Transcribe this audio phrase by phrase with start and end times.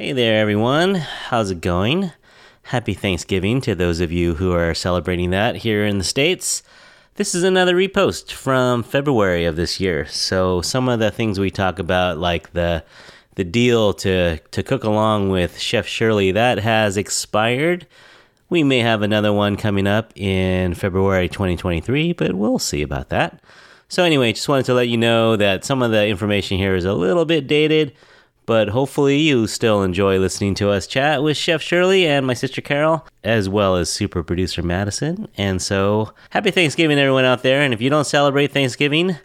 [0.00, 0.94] Hey there, everyone.
[0.94, 2.12] How's it going?
[2.62, 6.62] Happy Thanksgiving to those of you who are celebrating that here in the States.
[7.16, 10.06] This is another repost from February of this year.
[10.06, 12.84] So some of the things we talk about, like the
[13.34, 17.84] the deal to to cook along with Chef Shirley, that has expired.
[18.48, 23.42] We may have another one coming up in February 2023, but we'll see about that.
[23.88, 26.84] So anyway, just wanted to let you know that some of the information here is
[26.84, 27.94] a little bit dated,
[28.48, 32.62] but hopefully you still enjoy listening to us chat with Chef Shirley and my sister
[32.62, 35.28] Caryl, as well as super producer Madison.
[35.36, 37.60] And so, happy Thanksgiving, everyone out there.
[37.60, 39.18] And if you don't celebrate Thanksgiving,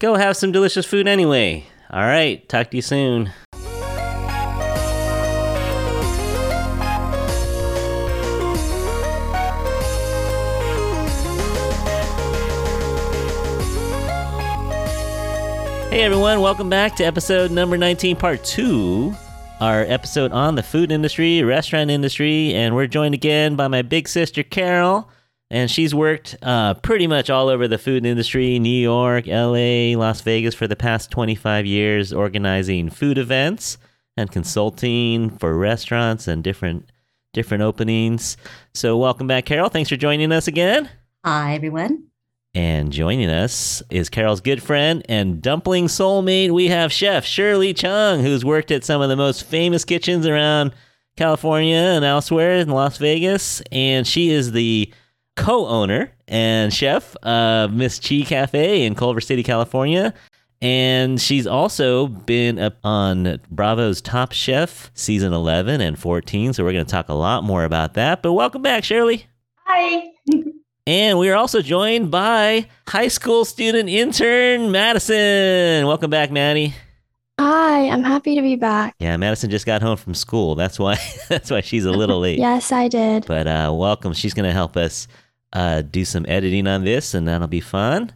[0.00, 1.64] go have some delicious food anyway.
[1.90, 3.32] All right, talk to you soon.
[15.98, 19.12] Hey everyone, welcome back to episode number 19, part two.
[19.60, 24.06] Our episode on the food industry, restaurant industry, and we're joined again by my big
[24.06, 25.08] sister Caryl.
[25.50, 30.20] And she's worked uh, pretty much all over the food industry New York, LA, Las
[30.20, 33.76] Vegas for the past 25 years, organizing food events
[34.16, 36.92] and consulting for restaurants and different
[37.32, 38.36] different openings.
[38.72, 39.68] So, welcome back, Caryl.
[39.68, 40.88] Thanks for joining us again.
[41.24, 42.04] Hi, everyone.
[42.54, 46.50] And joining us is Caryl's good friend and dumpling soulmate.
[46.50, 50.72] We have Chef Shirley Chung, who's worked at some of the most famous kitchens around
[51.16, 53.60] California and elsewhere in Las Vegas.
[53.70, 54.92] And she is the
[55.36, 60.14] co owner and chef of Ms Chi Cafe in Culver City, California.
[60.60, 66.54] And she's also been up on Bravo's Top Chef season 11 and 14.
[66.54, 68.22] So we're going to talk a lot more about that.
[68.22, 69.26] But welcome back, Shirley.
[69.66, 70.12] Hi.
[70.88, 75.86] And we are also joined by high school student intern Madison.
[75.86, 76.72] Welcome back, Maddie.
[77.38, 78.94] Hi, I'm happy to be back.
[78.98, 80.54] Yeah, Madison just got home from school.
[80.54, 80.96] That's why
[81.28, 82.38] that's why she's a little late.
[82.38, 83.26] Yes, I did.
[83.26, 84.14] But uh, welcome.
[84.14, 85.08] She's going to help us
[85.52, 88.10] uh, do some editing on this, and that'll be fun.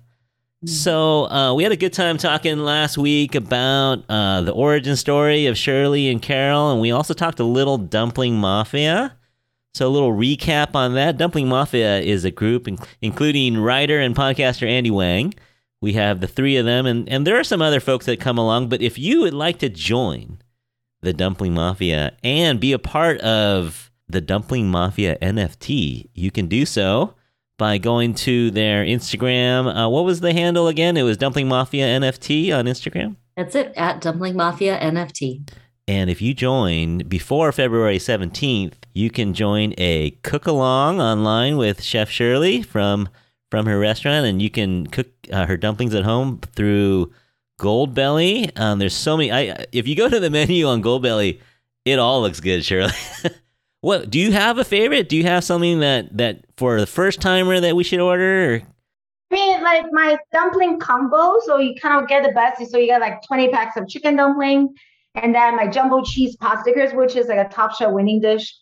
[0.65, 5.45] So uh, we had a good time talking last week about uh, the origin story
[5.45, 9.15] of Shirley and Caryl, and we also talked a little dumpling mafia.
[9.75, 11.17] So a little recap on that.
[11.17, 15.35] Dumpling Mafia is a group in- including writer and podcaster Andy Wang.
[15.81, 18.39] We have the three of them, and, and there are some other folks that come
[18.39, 18.69] along.
[18.69, 20.39] But if you would like to join
[21.01, 26.65] the Dumpling Mafia and be a part of the Dumpling Mafia NFT, you can do
[26.65, 27.15] so
[27.59, 29.75] by going to their Instagram.
[29.75, 30.97] Uh, what was the handle again?
[30.97, 33.17] It was Dumpling Mafia NFT on Instagram.
[33.37, 35.49] That's it at Dumpling Mafia NFT.
[35.89, 41.83] And if you join before February 17th, you can join a cook along online with
[41.83, 43.09] Chef Shirley from
[43.51, 47.13] from her restaurant, and you can cook uh, her dumplings at home through
[47.61, 48.51] Goldbelly.
[48.59, 49.31] Um, there's so many.
[49.31, 51.41] I if you go to the menu on Goldbelly,
[51.85, 52.93] it all looks good, Shirley.
[53.81, 55.09] what do you have a favorite?
[55.09, 58.55] Do you have something that that for the first timer that we should order?
[58.55, 58.63] Or?
[59.31, 61.39] I mean, like my dumpling combo.
[61.45, 62.71] So you kind of get the best.
[62.71, 64.75] So you get like 20 packs of chicken dumpling,
[65.15, 68.55] and then my jumbo cheese pot stickers, which is like a top chef winning dish.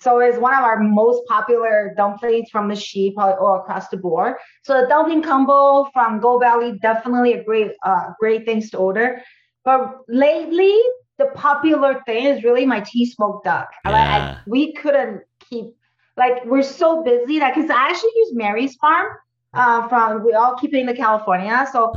[0.00, 3.96] So it's one of our most popular dumplings from the sheep probably all across the
[3.96, 4.36] board.
[4.62, 9.20] So the dumpling combo from Goldbelly, definitely a great, uh, great things to order.
[9.64, 10.78] But lately,
[11.18, 13.70] the popular thing is really my tea smoked duck.
[13.84, 14.38] Yeah.
[14.38, 15.74] I, we couldn't keep
[16.16, 19.16] like we're so busy that because I actually use Mary's Farm
[19.54, 21.66] uh, from we all keep it in the California.
[21.72, 21.92] So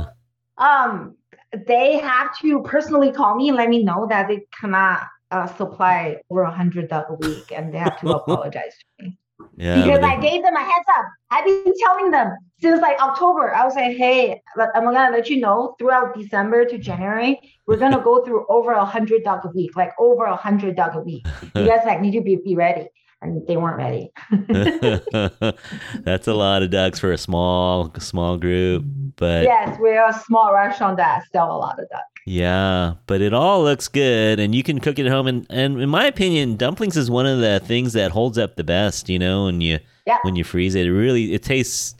[0.58, 1.16] um
[1.66, 6.16] they have to personally call me and let me know that they cannot uh, supply
[6.30, 9.18] over a hundred duck a week, and they have to apologize to me
[9.56, 11.06] Yeah, because I gave them a heads up.
[11.30, 13.54] I've been telling them since like October.
[13.54, 14.40] I was like, hey,
[14.74, 18.84] I'm gonna let you know throughout December to January, we're gonna go through over a
[18.84, 21.26] hundred duck a week, like over a hundred duck a week.
[21.54, 22.88] You guys like need to be, be ready,
[23.22, 24.10] and they weren't ready.
[26.04, 29.08] That's a lot of ducks for a small small group, mm-hmm.
[29.16, 32.02] but yes, we're a small restaurant that sell a lot of duck.
[32.26, 35.80] yeah, but it all looks good and you can cook it at home and, and
[35.80, 39.18] in my opinion, dumplings is one of the things that holds up the best, you
[39.18, 40.18] know, when you Yeah.
[40.22, 40.86] when you freeze it.
[40.86, 41.94] It really it tastes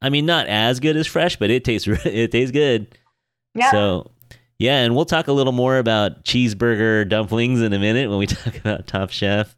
[0.00, 2.86] I mean not as good as fresh, but it tastes it tastes good.
[3.54, 3.70] Yeah.
[3.70, 4.10] So
[4.58, 8.26] yeah, and we'll talk a little more about cheeseburger dumplings in a minute when we
[8.38, 9.56] talk about Top Chef.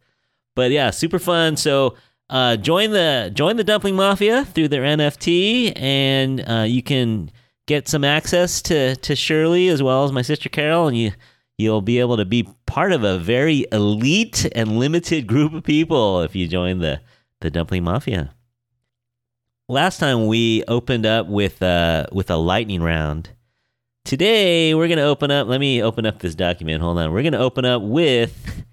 [0.54, 1.56] But yeah, super fun.
[1.56, 1.96] So
[2.30, 7.30] uh, join the join the Dumpling Mafia through their NFT, and uh, you can
[7.66, 11.12] get some access to to Shirley as well as my sister Caryl, and you
[11.58, 16.22] you'll be able to be part of a very elite and limited group of people
[16.22, 17.00] if you join the
[17.40, 18.34] the Dumpling Mafia.
[19.68, 23.30] Last time we opened up with uh with a lightning round.
[24.04, 25.46] Today we're gonna open up.
[25.46, 26.82] Let me open up this document.
[26.82, 27.12] Hold on.
[27.12, 28.64] We're gonna open up with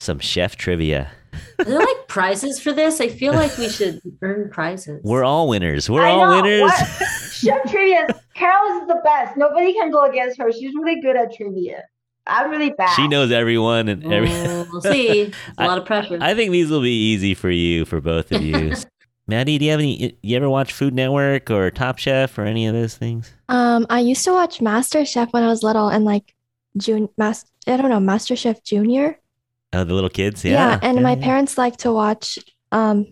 [0.00, 1.10] some chef trivia.
[1.58, 3.00] Are there like prizes for this?
[3.00, 5.00] I feel like we should earn prizes.
[5.04, 5.88] We're all winners.
[5.88, 6.62] We're I all know, winners.
[6.62, 6.86] what?
[7.32, 8.08] Chef trivia.
[8.34, 9.36] Caryl is the best.
[9.36, 10.50] Nobody can go against her.
[10.52, 11.84] She's really good at trivia.
[12.26, 12.94] I'm really bad.
[12.96, 14.28] she knows everyone and every.
[14.30, 15.20] We'll see.
[15.22, 16.18] It's a I- lot of pressure.
[16.20, 18.74] I think these will be easy for you, for both of you.
[19.28, 20.18] Maddie, do you have any?
[20.22, 23.32] You ever watch Food Network or Top Chef or any of those things?
[23.48, 26.34] Um, I used to watch Master Chef when I was little and like
[26.76, 29.19] June mas I don't know, Master Chef Junior.
[29.72, 30.44] Oh, the little kids.
[30.44, 30.52] Yeah.
[30.52, 30.78] Yeah.
[30.82, 31.24] And my yeah.
[31.24, 32.38] parents like to watch
[32.72, 33.06] um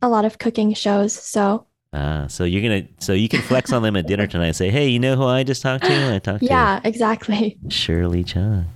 [0.00, 3.82] a lot of cooking shows, so Ah, so you're gonna, so you can flex on
[3.82, 4.48] them at dinner tonight.
[4.48, 6.14] And say, hey, you know who I just talked to?
[6.14, 7.56] I talked yeah, exactly.
[7.64, 8.66] to Shirley Chung.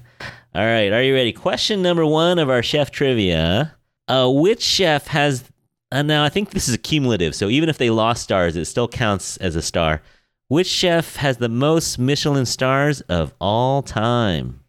[0.55, 1.33] All right, are you ready?
[1.33, 3.75] Question number one of our chef trivia:
[4.09, 5.45] uh, Which chef has?
[5.91, 8.89] Uh, now, I think this is cumulative, so even if they lost stars, it still
[8.89, 10.03] counts as a star.
[10.49, 14.61] Which chef has the most Michelin stars of all time?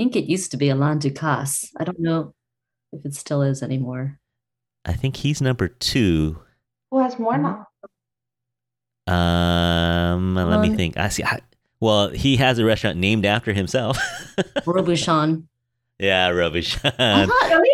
[0.00, 1.72] I think it used to be Alain Ducasse.
[1.76, 2.32] I don't know
[2.90, 4.18] if it still is anymore.
[4.86, 6.40] I think he's number two.
[6.90, 7.66] Who has more now?
[9.06, 10.96] Um, let me Um, think.
[10.96, 11.22] I see.
[11.22, 11.40] I,
[11.80, 13.98] well, he has a restaurant named after himself.
[14.64, 15.44] Robuchon.
[15.98, 16.94] yeah, Robuchon.
[16.98, 17.48] Uh-huh.
[17.50, 17.70] Really?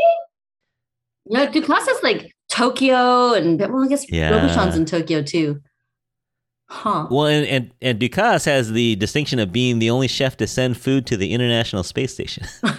[1.27, 4.33] Yeah, Ducasse is like Tokyo, and well, I guess Yeah.
[4.33, 5.61] Robuchon's in Tokyo too.
[6.69, 7.07] Huh.
[7.11, 10.77] Well, and, and and Ducasse has the distinction of being the only chef to send
[10.77, 12.47] food to the International Space Station.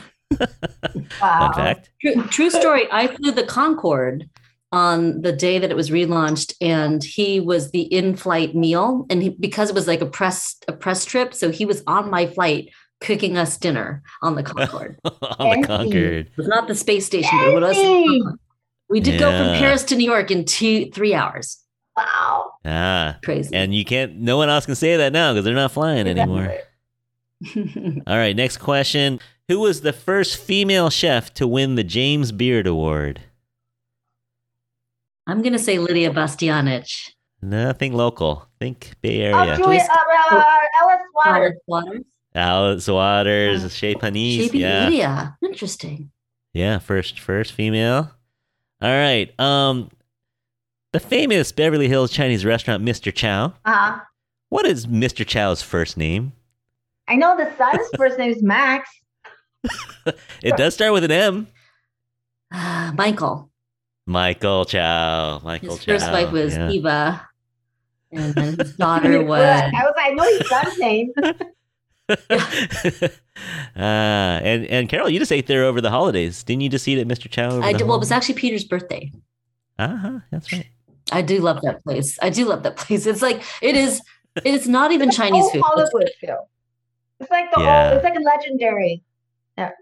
[1.22, 1.40] Wow.
[1.40, 1.90] Fun fact.
[2.02, 2.88] True, true story.
[2.92, 4.30] I flew the Concorde
[4.72, 9.06] on the day that it was relaunched, and he was the in-flight meal.
[9.10, 12.10] And he, because it was like a press a press trip, so he was on
[12.10, 12.70] my flight
[13.00, 15.00] cooking us dinner on the Concorde.
[15.06, 15.68] on the Fancy.
[15.68, 16.28] Concorde.
[16.28, 17.76] it was not the space station, but it was.
[17.76, 18.22] Fancy.
[18.90, 21.62] We did go from Paris to New York in two three hours.
[21.96, 22.54] Wow.
[22.70, 23.56] Ah, Crazy.
[23.56, 24.18] and you can't.
[24.18, 26.54] No one else can say that now because they're not flying anymore.
[27.56, 29.20] All right, next question.
[29.48, 33.22] Who was the first female chef to win the James Beard Award?
[35.26, 37.12] I'm gonna say Lydia Bastianich.
[37.42, 38.48] Nothing local.
[38.60, 39.54] Think Bay Area.
[39.54, 40.44] Oh, Julia, uh, uh,
[40.82, 41.54] Ellis Waters.
[41.54, 42.04] Alice Waters.
[42.36, 44.44] Alice Waters, Chez Panisse.
[44.44, 44.86] She beat Yeah.
[44.86, 45.38] Lydia.
[45.44, 46.12] Interesting.
[46.54, 48.12] Yeah, first first female.
[48.82, 49.34] All right.
[49.40, 49.90] Um
[50.94, 53.14] the famous Beverly Hills Chinese restaurant Mr.
[53.14, 53.54] Chow.
[53.66, 54.00] Uh-huh.
[54.50, 55.26] What is Mr.
[55.26, 56.34] Chow's first name?
[57.08, 58.90] I know the son's first name is Max.
[60.42, 61.48] It does start with an M.
[62.54, 63.50] Ah, Michael.
[64.06, 65.42] Michael Chow.
[65.44, 65.94] Michael His Chow.
[65.94, 66.70] first wife was yeah.
[66.70, 67.28] Eva,
[68.14, 69.42] and then his daughter was.
[69.42, 71.12] I was like, I know his son's name.
[73.76, 76.42] uh, and and Caryl, you just ate there over the holidays.
[76.44, 77.30] Didn't you just eat at Mr.
[77.30, 77.50] Chow?
[77.50, 79.12] Over I the did, well, it was actually Peter's birthday.
[79.78, 80.68] Uh-huh, that's right.
[81.12, 82.18] I do love that place.
[82.22, 83.06] I do love that place.
[83.06, 84.02] It's like it is.
[84.46, 85.60] It's not even It's Chinese food.
[85.60, 86.50] It's Hollywood feel.
[87.20, 87.88] It's like the Yeah.
[87.90, 89.04] old, it's like a legendary.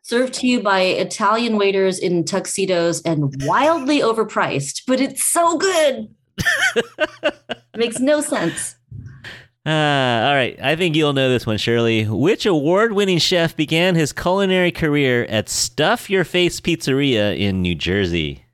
[0.03, 6.07] served to you by Italian waiters in tuxedos and wildly overpriced, but it's so good.
[7.75, 8.75] Makes no sense.
[9.65, 10.57] Uh, all right.
[10.61, 12.05] I think you'll know this one, Shirley.
[12.05, 17.75] Which award winning chef began his culinary career at Stuff Your Face Pizzeria in New
[17.75, 18.45] Jersey?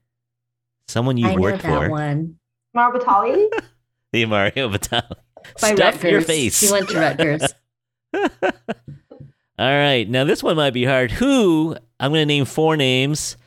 [0.87, 1.89] Someone you've I know worked that for.
[1.91, 2.37] one.
[2.75, 3.47] Marbatali?
[4.13, 5.15] The Mario Batali.
[5.61, 6.59] By Stuff Your Face.
[6.59, 7.43] He went to Rutgers.
[8.13, 8.29] All
[9.57, 10.03] right.
[10.09, 11.11] Now, this one might be hard.
[11.11, 13.37] Who, I'm going to name four names,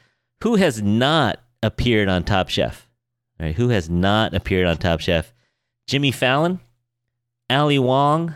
[0.43, 2.89] who has not appeared on Top Chef?
[3.39, 3.55] All right.
[3.55, 5.35] Who has not appeared on Top Chef?
[5.87, 6.61] Jimmy Fallon,
[7.51, 8.33] Ali Wong,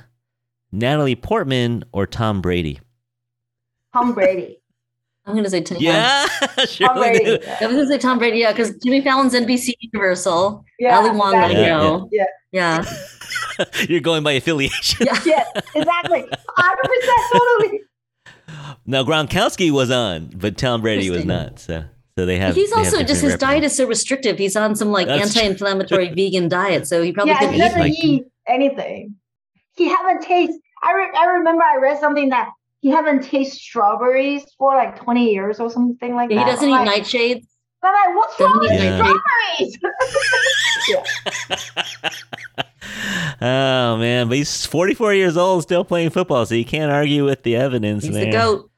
[0.70, 2.78] Natalie Portman, or Tom Brady?
[3.94, 4.57] Tom Brady.
[5.28, 5.78] I'm gonna say Tom.
[5.80, 6.26] Yeah.
[6.78, 7.25] Tom Brady.
[7.25, 7.38] knew.
[7.61, 10.64] I'm gonna say Tom Brady, yeah, because Jimmy Fallon's NBC Universal.
[10.78, 11.61] Yeah, Ali Wong, I exactly.
[11.62, 12.08] Yeah, know.
[12.11, 12.25] yeah.
[12.50, 12.85] Yeah.
[13.88, 15.06] You're going by affiliation.
[15.06, 15.20] Yeah.
[15.26, 15.44] Yeah,
[15.75, 16.23] exactly.
[16.23, 17.80] 100% totally.
[18.87, 21.58] now, Gronkowski was on, but Tom Brady was not.
[21.58, 21.85] So,
[22.16, 22.54] so they have.
[22.54, 24.38] He's they have also just different his diet is so restrictive.
[24.38, 27.61] He's on some like That's anti-inflammatory vegan diet, so he probably yeah, he couldn't eat
[27.61, 27.90] doesn't much.
[28.02, 29.16] eat anything.
[29.76, 30.58] He haven't tasted.
[30.82, 32.49] I, re- I remember I read something that
[32.80, 36.47] he haven't tasted strawberries for like 20 years or something like Yeah, that.
[36.47, 37.47] he doesn't I'm eat like, nightshades.
[37.82, 38.97] I'm like, what's wrong Doesn't with eat Yeah.
[38.97, 39.78] strawberries?
[43.40, 47.42] oh man, but he's 44 years old, still playing football, so you can't argue with
[47.42, 48.26] the evidence He's there.
[48.26, 48.70] the goat.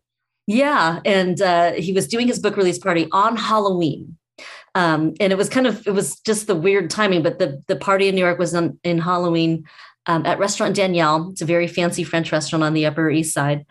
[0.47, 4.17] Yeah, and uh, he was doing his book release party on Halloween.
[4.75, 7.75] Um, and it was kind of it was just the weird timing, but the the
[7.75, 9.65] party in New York was in Halloween
[10.05, 11.29] um, at Restaurant Daniel.
[11.31, 13.65] It's a very fancy French restaurant on the Upper East Side.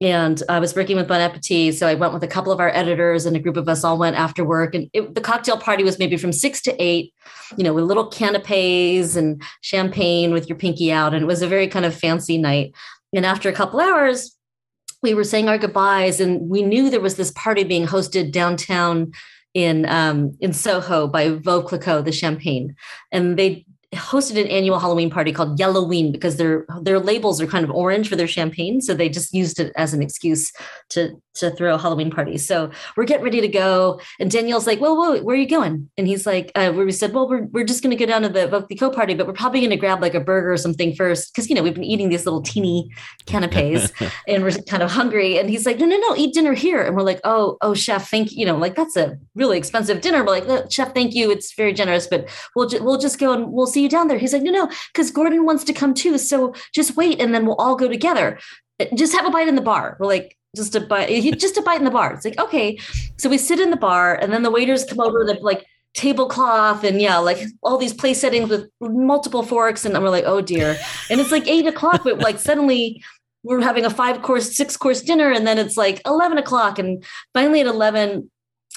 [0.00, 1.76] And I was working with Bon Appetit.
[1.76, 3.96] So I went with a couple of our editors and a group of us all
[3.96, 4.74] went after work.
[4.74, 7.14] And it, the cocktail party was maybe from six to eight,
[7.56, 11.14] you know, with little canapes and champagne with your pinky out.
[11.14, 12.74] And it was a very kind of fancy night.
[13.14, 14.36] And after a couple hours,
[15.00, 19.12] we were saying our goodbyes and we knew there was this party being hosted downtown
[19.54, 22.74] in um, in Soho by Veuve Clicquot, the champagne.
[23.12, 27.64] And they hosted an annual Halloween party called Yellowween because their their labels are kind
[27.64, 30.52] of orange for their champagne, so they just used it as an excuse
[30.90, 32.46] to to throw a Halloween parties.
[32.46, 35.90] So we're getting ready to go, and Daniel's like, "Well, whoa, where are you going?"
[35.98, 38.28] And he's like, uh, "We said, well, we're we're just going to go down to
[38.28, 40.94] the Veuve Clicquot party, but we're probably going to grab like a burger or something
[40.94, 42.90] first because you know we've been eating these little teeny
[43.26, 43.92] canapes
[44.28, 46.96] and we're kind of hungry." And he's like, "No, no, no, eat dinner here." And
[46.96, 48.38] we're like, "Oh, oh, chef, thank you.
[48.38, 51.30] You know, like that's a really expensive dinner." We're like, "Look, "Chef, thank you.
[51.30, 54.18] It's very generous, but we'll ju- we'll just go and we'll see you down there."
[54.18, 56.18] He's like, "No, no, because Gordon wants to come too.
[56.18, 58.38] So just wait, and then we'll all go together.
[58.94, 61.08] Just have a bite in the bar." We're like, "Just a bite,
[61.38, 62.78] just a bite in the bar." It's like, okay.
[63.18, 65.24] So we sit in the bar, and then the waiters come over.
[65.24, 70.10] They're like tablecloth and yeah, like all these place settings with multiple forks, and we're
[70.10, 70.76] like, "Oh dear!"
[71.10, 73.02] And it's like eight o'clock, but like suddenly.
[73.46, 76.78] We're having a five course, six course dinner, and then it's like 11 o'clock.
[76.78, 78.30] And finally, at 11,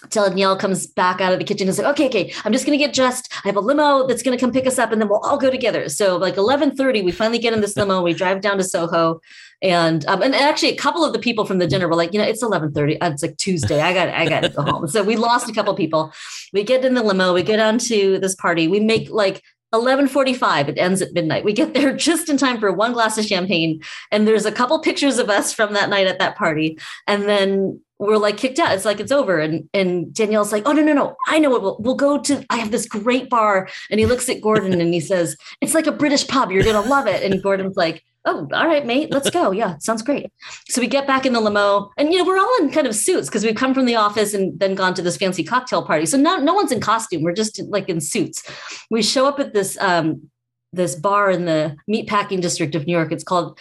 [0.09, 2.93] Daniel comes back out of the kitchen and like, okay, okay, I'm just gonna get
[2.93, 3.33] dressed.
[3.43, 5.49] I have a limo that's gonna come pick us up, and then we'll all go
[5.49, 5.89] together.
[5.89, 8.03] So like 11:30, we finally get in this limo.
[8.03, 9.19] We drive down to Soho,
[9.63, 12.19] and um, and actually a couple of the people from the dinner were like, you
[12.19, 12.97] know, it's 11:30.
[13.01, 13.81] Uh, It's like Tuesday.
[13.81, 14.87] I got I got to go home.
[14.87, 16.13] So we lost a couple people.
[16.53, 17.33] We get in the limo.
[17.33, 18.67] We get down to this party.
[18.67, 19.41] We make like
[19.73, 23.25] 11:45 it ends at midnight we get there just in time for one glass of
[23.25, 27.23] champagne and there's a couple pictures of us from that night at that party and
[27.23, 28.73] then we're like kicked out.
[28.73, 29.39] It's like it's over.
[29.39, 31.15] And and Daniel's like oh no no no.
[31.27, 33.67] I know what we'll, we'll go to I have this great bar.
[33.89, 36.51] And he looks at Gordon and he says it's like a British pub.
[36.51, 37.23] You're to love it.
[37.23, 39.11] And Gordon's like oh all right mate.
[39.11, 39.51] Let's go.
[39.51, 40.31] Yeah sounds great.
[40.69, 42.95] So we get back in the limo and you know we're all in kind of
[42.95, 46.05] suits because we've come from the office and then gone to this fancy cocktail party.
[46.05, 47.23] So no no one's in costume.
[47.23, 48.43] We're just like in suits.
[48.91, 50.29] We show up at this um
[50.73, 53.11] this bar in the meatpacking district of New York.
[53.11, 53.59] It's called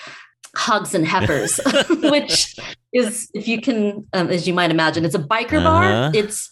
[0.56, 1.60] Hogs and Heifers,
[2.10, 2.56] which
[2.92, 6.08] is, if you can, um, as you might imagine, it's a biker Uh-huh.
[6.08, 6.10] bar.
[6.14, 6.50] It's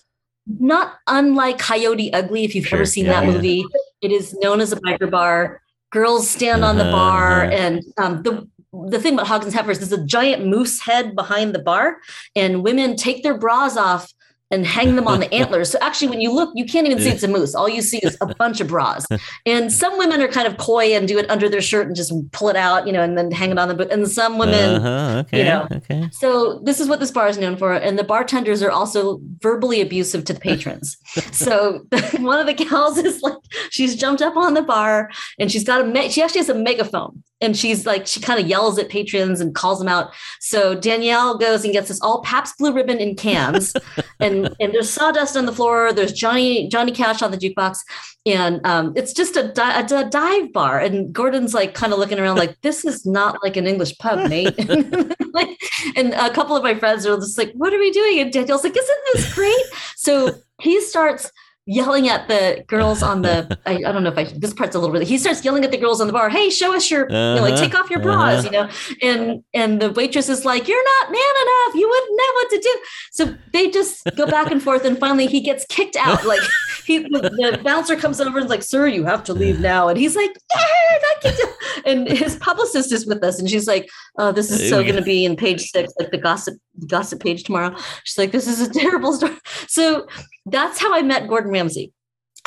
[0.61, 3.32] not unlike Coyote Ugly, if you've Sure, ever seen yeah, that yeah.
[3.32, 3.64] movie.
[4.02, 5.62] It is known as a biker bar.
[5.90, 7.52] Girls stand on the bar, Uh-huh.
[7.54, 8.46] and um, the
[8.90, 11.99] the thing about Hogs and Heifers is a giant moose head behind the bar,
[12.34, 14.12] and women take their bras off
[14.54, 15.70] and hang them on the antlers.
[15.70, 17.54] So actually, when you look, you can't even see it's a moose.
[17.54, 19.04] All you see is a bunch of bras.
[19.44, 22.12] And some women are kind of coy and do it under their shirt and just
[22.32, 23.90] pull it out, you know, and then hang it on the boot.
[23.90, 24.76] And some women.
[24.76, 25.66] Uh-huh, okay, you know.
[25.70, 26.08] okay.
[26.12, 29.80] So this is what this bar is known for, and the bartenders are also verbally
[29.80, 30.96] abusive to the patrons.
[31.32, 31.84] so
[32.18, 33.34] one of the gals is like,
[33.70, 36.54] she's jumped up on the bar and she's got a, me- she actually has a
[36.54, 40.12] megaphone, and she's like she kind of yells at patrons and calls them out.
[40.40, 43.75] So Daniel goes and gets this all Pabst Blue Ribbon in cans,
[44.20, 45.93] and and there's sawdust on the floor.
[45.93, 47.79] There's Johnny Johnny Cash on the jukebox,
[48.27, 50.81] and um, it's just a, di- a, dive bar.
[50.81, 54.29] And Gordon's like kind of looking around like this is not like an English pub,
[54.29, 54.55] mate.
[55.33, 55.59] like,
[55.97, 58.65] and a couple of my friends are just like, "What are we doing?" And Daniel's
[58.65, 59.65] like, "Isn't this great?"
[59.97, 61.31] So he starts
[61.66, 64.78] yelling at the girls on the I, I, don't know if I this part's a
[64.78, 67.06] little bit he starts yelling at the girls on the bar hey show us your
[67.06, 68.44] uh-huh, you know, like take off your bras uh-huh.
[68.44, 68.68] you know?
[69.02, 71.75] And and the waitress is like you're not man enough.
[71.75, 72.78] You wouldn't know what to do.
[73.12, 76.25] So they just go back and forth and finally he gets kicked out.
[76.35, 76.40] Like
[76.87, 79.88] he the, the bouncer comes over and is like sir you have to leave now.
[79.88, 81.33] And he's like yeah,
[81.87, 83.38] and his publicist is with us.
[83.38, 86.18] And she's like oh this is so going to be in page six like the
[86.18, 89.37] gossip gossip page tomorrow she's like this is a terrible story
[89.69, 90.07] so
[90.47, 91.93] that's how I met Gordon Ramsay.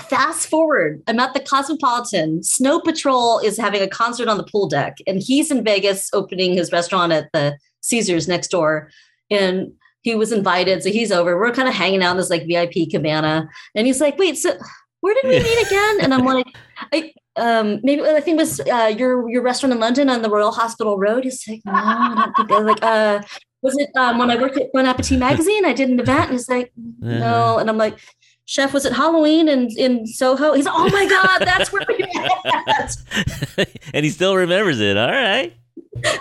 [0.01, 2.43] Fast forward, I'm at the Cosmopolitan.
[2.43, 6.53] Snow Patrol is having a concert on the pool deck, and he's in Vegas opening
[6.53, 8.91] his restaurant at the Caesars next door.
[9.31, 11.39] And he was invited, so he's over.
[11.39, 14.55] We're kind of hanging out in this like VIP cabana, and he's like, "Wait, so
[15.01, 16.45] where did we meet again?" And I'm like,
[16.93, 20.29] "I um, maybe I think it was uh, your your restaurant in London on the
[20.29, 23.21] Royal Hospital Road." He's like, "No, I don't think." I like, uh,
[23.61, 25.65] was it um, when I worked at Bon Appetit magazine?
[25.65, 27.99] I did an event, and he's like, no, and I'm like,
[28.45, 30.53] chef, was it Halloween in in Soho?
[30.53, 33.69] He's like, oh my god, that's where we met.
[33.93, 34.97] and he still remembers it.
[34.97, 35.53] All right.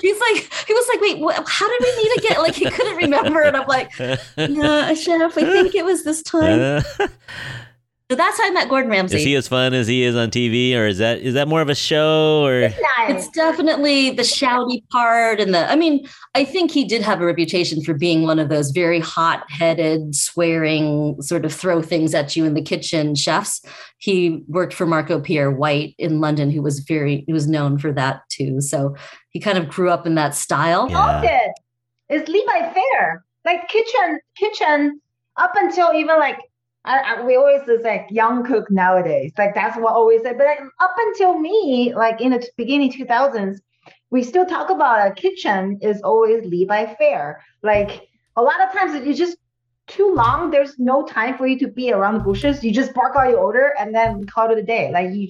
[0.01, 2.39] He's like, he was like, wait, what, how did we meet again?
[2.39, 3.91] Like he couldn't remember, and I'm like,
[4.37, 6.83] no, chef, I think it was this time.
[8.09, 9.17] So that's how I met Gordon Ramsay.
[9.17, 11.61] Is he as fun as he is on TV, or is that is that more
[11.61, 12.45] of a show?
[12.45, 12.71] Or
[13.09, 15.69] it's definitely the shouty part, and the.
[15.69, 19.01] I mean, I think he did have a reputation for being one of those very
[19.01, 23.61] hot-headed, swearing, sort of throw things at you in the kitchen chefs.
[23.99, 27.93] He worked for Marco Pierre White in London, who was very he was known for
[27.93, 28.61] that too.
[28.61, 28.95] So
[29.31, 30.89] he kind of grew up in that style.
[30.89, 31.49] Yeah.
[32.09, 35.01] It's Levi Fair, like kitchen, kitchen,
[35.37, 36.39] up until even like
[36.87, 39.33] I, I, we always is like young cook nowadays.
[39.37, 40.33] Like that's what always say.
[40.33, 43.59] But like, up until me, like in the beginning 2000s,
[44.11, 47.43] we still talk about a kitchen is always Levi Fair.
[47.63, 49.37] Like a lot of times it's just
[49.89, 50.51] too long.
[50.51, 52.63] There's no time for you to be around the bushes.
[52.63, 54.91] You just bark out your order and then call it a day.
[54.93, 55.29] Like you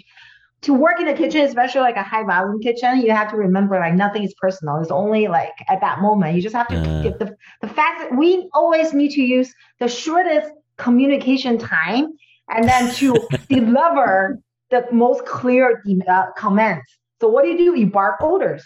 [0.63, 3.79] to work in a kitchen, especially like a high volume kitchen, you have to remember
[3.79, 4.77] like nothing is personal.
[4.81, 6.35] It's only like at that moment.
[6.35, 7.03] You just have to uh.
[7.03, 12.09] get the the fact that we always need to use the shortest communication time
[12.51, 13.17] and then to
[13.49, 14.39] deliver
[14.71, 16.99] the most clear uh, comments.
[17.21, 17.79] So what do you do?
[17.79, 18.65] You bark orders.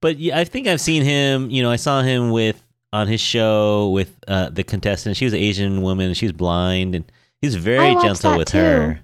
[0.00, 1.50] But yeah, I think I've seen him.
[1.50, 5.16] You know, I saw him with on his show with uh, the contestant.
[5.16, 6.14] She was an Asian woman.
[6.14, 8.58] She was blind, and he's very gentle with too.
[8.58, 9.00] her.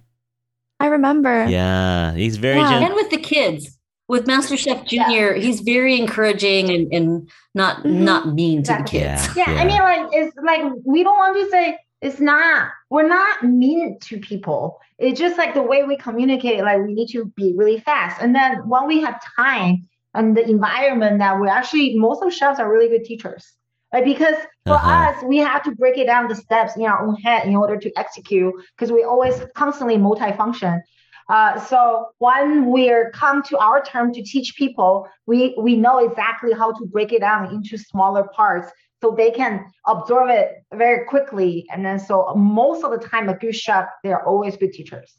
[0.81, 1.47] I remember.
[1.47, 2.71] Yeah, he's very yeah.
[2.71, 2.87] gentle.
[2.87, 3.76] And with the kids,
[4.09, 5.43] with Master Chef Junior, yeah.
[5.43, 8.05] he's very encouraging and, and not mm-hmm.
[8.05, 9.01] not mean to exactly.
[9.01, 9.37] the kids.
[9.37, 9.51] Yeah.
[9.51, 12.71] yeah, I mean, like it's like we don't want to say it's not.
[12.91, 14.79] We're not mean to people.
[14.99, 16.63] It's just like the way we communicate.
[16.63, 20.49] Like we need to be really fast, and then when we have time and the
[20.49, 23.53] environment that we actually most of chefs are really good teachers.
[23.93, 24.05] Right?
[24.05, 25.11] Because for uh-huh.
[25.11, 27.77] us, we have to break it down the steps in our own head in order
[27.77, 30.81] to execute because we always constantly multifunction.
[31.29, 36.53] Uh, so when we're come to our term to teach people, we we know exactly
[36.53, 38.71] how to break it down into smaller parts
[39.03, 41.67] so they can absorb it very quickly.
[41.73, 45.19] And then so most of the time, a good chef, they're always good teachers.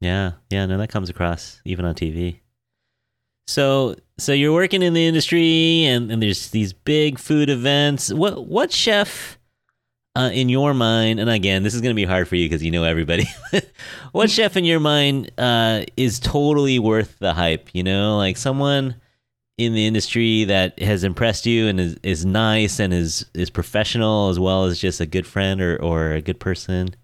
[0.00, 2.40] Yeah, yeah, no, that comes across even on TV.
[3.46, 8.12] So, so you're working in the industry, and, and there's these big food events.
[8.12, 9.38] What what chef
[10.16, 12.64] uh, in your mind, and again, this is going to be hard for you because
[12.64, 13.26] you know everybody.
[14.12, 17.68] what chef in your mind uh, is totally worth the hype?
[17.74, 18.96] You know, like someone
[19.58, 24.30] in the industry that has impressed you and is, is nice and is is professional
[24.30, 26.94] as well as just a good friend or, or a good person.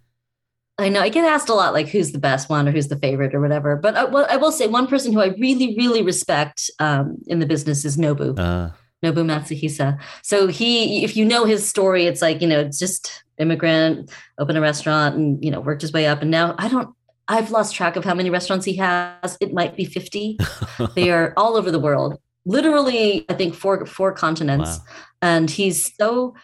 [0.79, 2.97] I know I get asked a lot, like who's the best one or who's the
[2.97, 3.77] favorite or whatever.
[3.77, 7.19] But I, uh, well, I will say one person who I really, really respect um,
[7.27, 8.39] in the business is Nobu.
[8.39, 8.71] Uh,
[9.03, 9.99] Nobu Matsuhisa.
[10.23, 14.61] So he, if you know his story, it's like, you know, just immigrant, opened a
[14.61, 16.23] restaurant and, you know, worked his way up.
[16.23, 16.95] And now I don't,
[17.29, 19.37] I've lost track of how many restaurants he has.
[19.41, 20.39] It might be 50.
[20.95, 24.79] they are all over the world, literally, I think four, four continents.
[24.79, 24.85] Wow.
[25.23, 26.35] And he's so,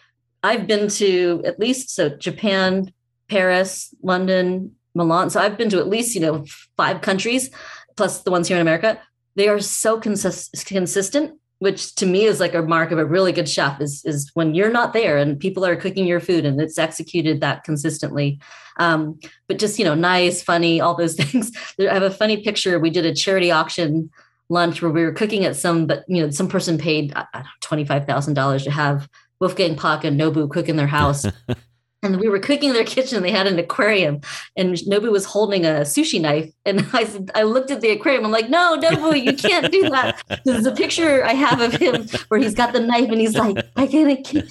[0.42, 2.92] I've been to at least, so Japan,
[3.28, 5.30] Paris, London, Milan.
[5.30, 6.44] So I've been to at least, you know,
[6.76, 7.50] five countries
[7.96, 9.00] plus the ones here in America.
[9.34, 13.32] They are so consist- consistent which to me is like a mark of a really
[13.32, 16.60] good chef is is when you're not there and people are cooking your food and
[16.60, 18.38] it's executed that consistently.
[18.78, 19.18] Um,
[19.48, 21.52] but just you know nice funny all those things.
[21.78, 22.78] I have a funny picture.
[22.78, 24.10] We did a charity auction
[24.48, 27.14] lunch where we were cooking at some, but you know, some person paid
[27.60, 29.08] twenty five thousand dollars to have
[29.40, 31.24] Wolfgang Puck and Nobu cook in their house.
[32.02, 33.22] and we were cooking in their kitchen.
[33.22, 34.20] They had an aquarium,
[34.56, 36.52] and Nobu was holding a sushi knife.
[36.64, 38.24] And I said, I looked at the aquarium.
[38.24, 40.22] I'm like, no, Nobu, you can't do that.
[40.44, 43.58] There's a picture I have of him where he's got the knife, and he's like,
[43.76, 44.46] I can't keep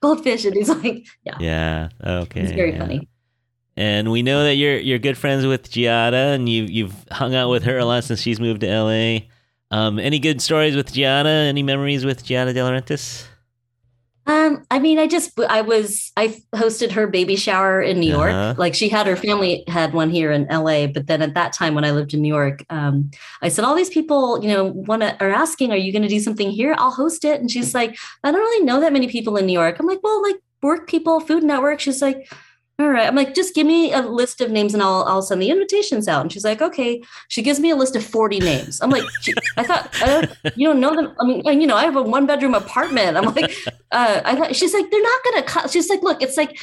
[0.00, 2.78] goldfish, and he's like, yeah, yeah, okay, it's very yeah.
[2.78, 3.08] funny.
[3.78, 7.50] And we know that you're you're good friends with Giada, and you you've hung out
[7.50, 9.26] with her a lot since she's moved to LA.
[9.70, 11.48] Um, any good stories with Giada?
[11.48, 13.26] Any memories with Giada De Laurentiis?
[14.26, 18.32] Um, I mean, I just I was I hosted her baby shower in New York.
[18.32, 18.54] Uh-huh.
[18.58, 21.74] Like she had her family had one here in LA, but then at that time
[21.74, 23.10] when I lived in New York, um,
[23.42, 26.08] I said all these people, you know, want to are asking, are you going to
[26.08, 26.74] do something here?
[26.76, 27.40] I'll host it.
[27.40, 29.78] And she's like, I don't really know that many people in New York.
[29.78, 31.78] I'm like, well, like work people, Food Network.
[31.78, 32.28] She's like,
[32.78, 33.06] all right.
[33.06, 36.08] I'm like, just give me a list of names and I'll I'll send the invitations
[36.08, 36.20] out.
[36.20, 37.02] And she's like, okay.
[37.28, 38.82] She gives me a list of 40 names.
[38.82, 39.04] I'm like,
[39.56, 41.14] I thought don't, you don't know them.
[41.18, 43.16] I mean, you know, I have a one bedroom apartment.
[43.16, 43.50] I'm like,
[43.92, 45.70] uh, I thought she's like, they're not gonna cut.
[45.70, 46.58] She's like, look, it's like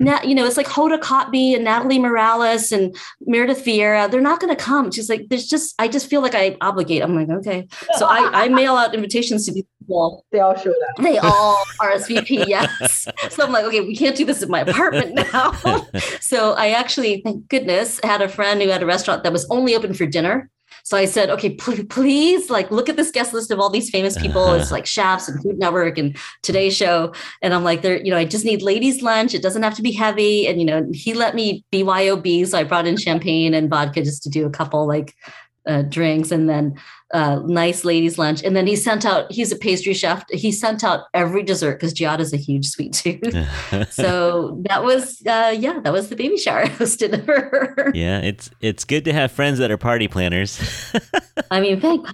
[0.00, 2.94] you know, it's like Hoda Kotb and Natalie Morales and
[3.26, 4.10] Meredith Vieira.
[4.10, 4.90] They're not gonna come.
[4.90, 7.02] She's like, there's just I just feel like I obligate.
[7.02, 7.68] I'm like, okay.
[7.96, 10.24] So I, I mail out invitations to these people.
[10.32, 11.02] They all showed up.
[11.02, 13.08] They all RSVP, yes.
[13.30, 15.52] So I'm like, okay, we can't do this in my apartment now.
[16.20, 19.74] so I actually, thank goodness, had a friend who had a restaurant that was only
[19.74, 20.50] open for dinner.
[20.82, 23.88] So I said, okay, pl- please, like, look at this guest list of all these
[23.88, 24.52] famous people.
[24.52, 27.14] It's like chefs and Food Network and Today Show.
[27.40, 29.32] And I'm like, there, you know, I just need ladies' lunch.
[29.32, 30.46] It doesn't have to be heavy.
[30.46, 34.22] And you know, he let me BYOB, so I brought in champagne and vodka just
[34.24, 35.14] to do a couple like
[35.66, 36.74] uh, drinks, and then
[37.14, 38.42] uh, nice ladies' lunch.
[38.42, 39.30] And then he sent out.
[39.30, 40.24] He's a pastry chef.
[40.30, 43.22] He sent out every dessert because Giada's a huge sweet tooth.
[43.90, 47.92] so that was, uh, yeah, that was the baby shower I hosted her.
[47.94, 50.60] yeah, it's it's good to have friends that are party planners.
[51.50, 52.06] I mean, thank.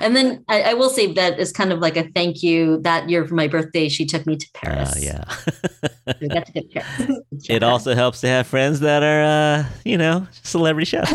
[0.00, 2.80] and then I, I will say that is kind of like a thank you.
[2.82, 4.96] That year for my birthday, she took me to Paris.
[4.96, 6.14] Uh, yeah.
[6.20, 7.20] we got to go to Paris.
[7.48, 11.12] it also helps to have friends that are, uh, you know, celebrity chefs.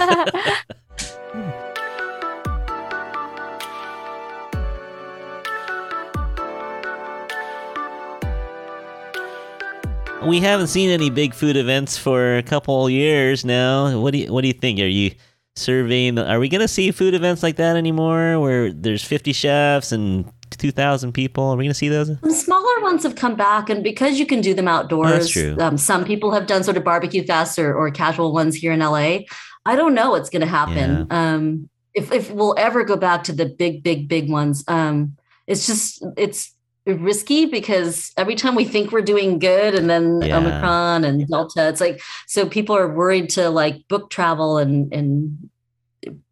[10.26, 14.00] We haven't seen any big food events for a couple years now.
[14.00, 14.80] What do you What do you think?
[14.80, 15.12] Are you
[15.56, 16.18] surveying?
[16.18, 20.32] Are we going to see food events like that anymore, where there's 50 chefs and
[20.52, 21.44] 2,000 people?
[21.46, 22.08] Are we going to see those?
[22.20, 25.30] The smaller ones have come back, and because you can do them outdoors, Oh, that's
[25.30, 25.58] true.
[25.60, 28.80] Um, some people have done sort of barbecue fests or, or casual ones here in
[28.80, 29.20] LA.
[29.66, 31.08] I don't know what's going to happen.
[31.10, 35.16] Um, if if we'll ever go back to the big, big, big ones, um,
[35.48, 36.54] it's just it's
[36.86, 40.38] risky because every time we think we're doing good, and then Yeah.
[40.38, 45.50] Omicron and Delta, it's like so people are worried to like book travel and and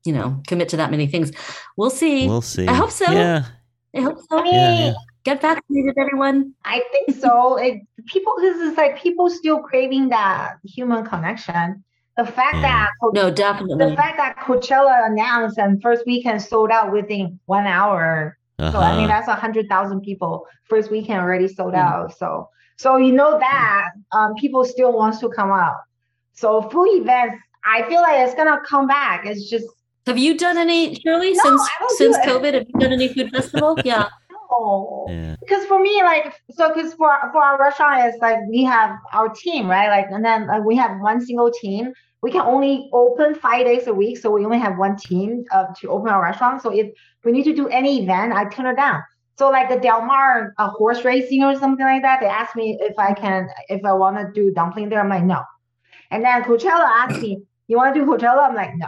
[0.03, 1.31] you know commit to that many things.
[1.77, 2.27] We'll see.
[2.27, 2.67] We'll see.
[2.67, 3.09] I hope so.
[3.11, 3.45] Yeah.
[3.95, 4.39] I hope so.
[4.39, 4.93] I mean, Yeah, yeah.
[5.23, 6.53] Get vaccinated, everyone.
[6.65, 7.55] I think so.
[7.57, 11.83] It, people, this is like people still craving that human connection.
[12.17, 12.61] The fact Yeah.
[12.61, 17.67] that no definitely the fact that Coachella announced and first weekend sold out within one
[17.67, 18.37] hour.
[18.71, 19.07] So I mean Uh-huh.
[19.07, 21.79] that's a hundred thousand people first weekend already sold Mhm.
[21.87, 22.17] out.
[22.17, 25.77] So so you know that um, people still wants to come out.
[26.33, 29.25] So food events, I feel like it's gonna come back.
[29.25, 29.67] It's just
[30.07, 32.17] Have you done any, Shirley, No, since I don't do since.
[32.25, 32.53] COVID?
[32.55, 33.77] Have you done any food festival?
[33.85, 34.07] Yeah.
[34.31, 35.05] no.
[35.09, 35.35] Yeah.
[35.41, 36.25] because for me like
[36.57, 40.23] so because for for our restaurant it's like we have our team right like and
[40.25, 44.17] then like, we have one single team we can only open five days a week
[44.17, 46.91] so we only have one team uh, to open our restaurant so if
[47.23, 49.01] we need to do any event i turn it down
[49.37, 52.77] so like the del mar uh, horse racing or something like that they asked me
[52.81, 55.41] if i can if i want to do dumpling there i'm like no
[56.11, 58.87] and then coachella asked me you want to do coachella i'm like no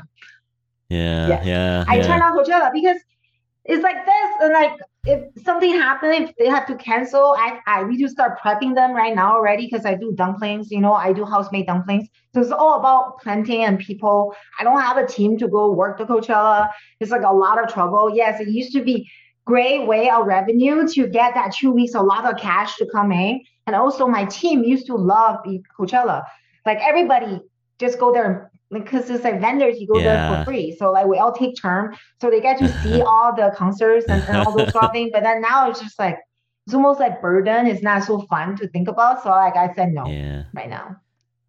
[0.89, 1.27] Yeah.
[1.27, 1.45] Yes.
[1.45, 1.85] Yeah.
[1.87, 2.07] I yeah.
[2.07, 2.97] turn on Coachella because
[3.65, 7.83] it's like this, and like if something happened, if they have to cancel, I I
[7.83, 10.69] need to start prepping them right now already because I do dumplings.
[10.69, 14.35] You know, I do house made dumplings, so it's all about planting and people.
[14.59, 16.69] I don't have a team to go work the Coachella.
[16.99, 18.13] It's like a lot of trouble.
[18.13, 19.09] Yes, it used to be
[19.45, 23.11] great way of revenue to get that two weeks, a lot of cash to come
[23.11, 25.39] in, and also my team used to love
[25.77, 26.23] Coachella.
[26.65, 27.41] Like everybody
[27.79, 30.75] just go there because it's like vendors, you go there for free.
[30.77, 34.23] So like we all take turn, so they get to see all the concerts and,
[34.23, 35.11] and all those sort of things.
[35.13, 36.17] But then now it's just like
[36.65, 37.67] it's almost like burden.
[37.67, 39.21] It's not so fun to think about.
[39.23, 40.43] So like I said no Yeah.
[40.53, 40.97] right now.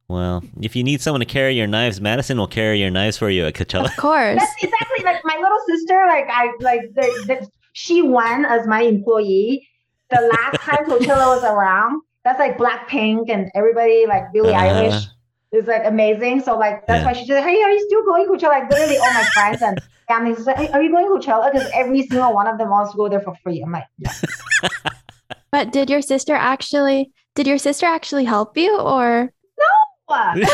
[0.08, 3.30] Well, if you need someone to carry your knives, Madison will carry your knives for
[3.30, 3.86] you at Coachella.
[3.86, 4.38] Of course.
[4.38, 5.94] That's exactly like my little sister.
[6.06, 9.66] Like I like the, the she won as my employee.
[10.10, 14.66] The last time Coachella was around, that's like Blackpink and everybody like Billie Uh-huh.
[14.90, 15.06] Eilish.
[15.54, 16.40] Is like amazing.
[16.42, 17.04] So like that's Yeah.
[17.06, 19.62] why she said, "Hey, are you still going to Coachella?" Like literally all my friends
[19.62, 22.58] and families is like, hey, "Are you going to Coachella?" Because every single one of
[22.58, 23.60] them wants to go there for free.
[23.62, 24.10] I'm like, "No."
[25.52, 29.32] But did your sister actually did your sister actually help you or
[30.06, 30.36] What?
[30.38, 30.44] she,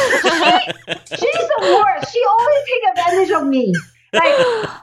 [1.16, 2.12] she's the worst.
[2.12, 3.74] She always take advantage of me.
[4.12, 4.34] Like,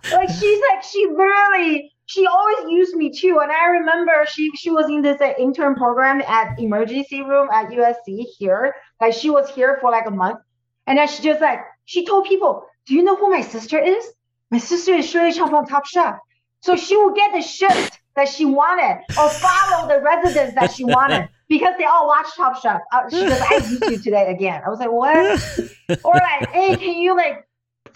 [0.11, 3.39] like she's like she literally she always used me too.
[3.41, 7.69] And I remember she she was in this uh, intern program at emergency room at
[7.69, 8.73] USC here.
[8.99, 10.39] Like she was here for like a month,
[10.87, 14.03] and then she just like she told people, "Do you know who my sister is?
[14.49, 16.15] My sister is Shirley Chung from Top Chef."
[16.61, 20.83] So she will get the shift that she wanted or follow the residents that she
[20.83, 22.81] wanted because they all watch Top Chef.
[22.91, 24.61] Uh, she goes, I used you today again.
[24.65, 25.99] I was like, what?
[26.03, 27.46] or like, hey, can you like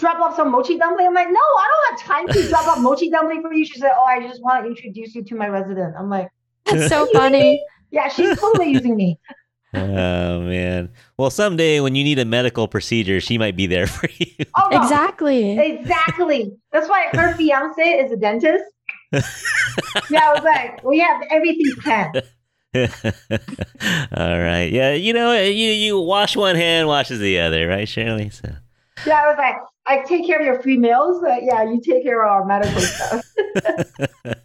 [0.01, 1.07] drop off some mochi dumpling?
[1.07, 3.65] I'm like, no, I don't have time to drop off mochi dumpling for you.
[3.65, 5.95] She said, oh, I just want to introduce you to my resident.
[5.97, 6.29] I'm like,
[6.65, 7.63] that's so funny.
[7.91, 9.17] Yeah, she's totally using me.
[9.73, 10.89] oh man.
[11.17, 14.45] Well, someday when you need a medical procedure, she might be there for you.
[14.57, 14.81] Oh, no.
[14.81, 15.57] Exactly.
[15.57, 16.51] Exactly.
[16.73, 18.63] That's why her fiance is a dentist.
[19.13, 19.21] yeah,
[20.23, 22.23] I was like, we have everything planned.
[22.73, 24.69] All right.
[24.71, 28.29] Yeah, you know, you you wash one hand, washes the other, right, Shirley?
[28.29, 28.53] So
[29.05, 29.55] Yeah, I was like,
[29.87, 32.79] I take care of your free meals, but yeah, you take care of our medical
[32.81, 33.25] stuff.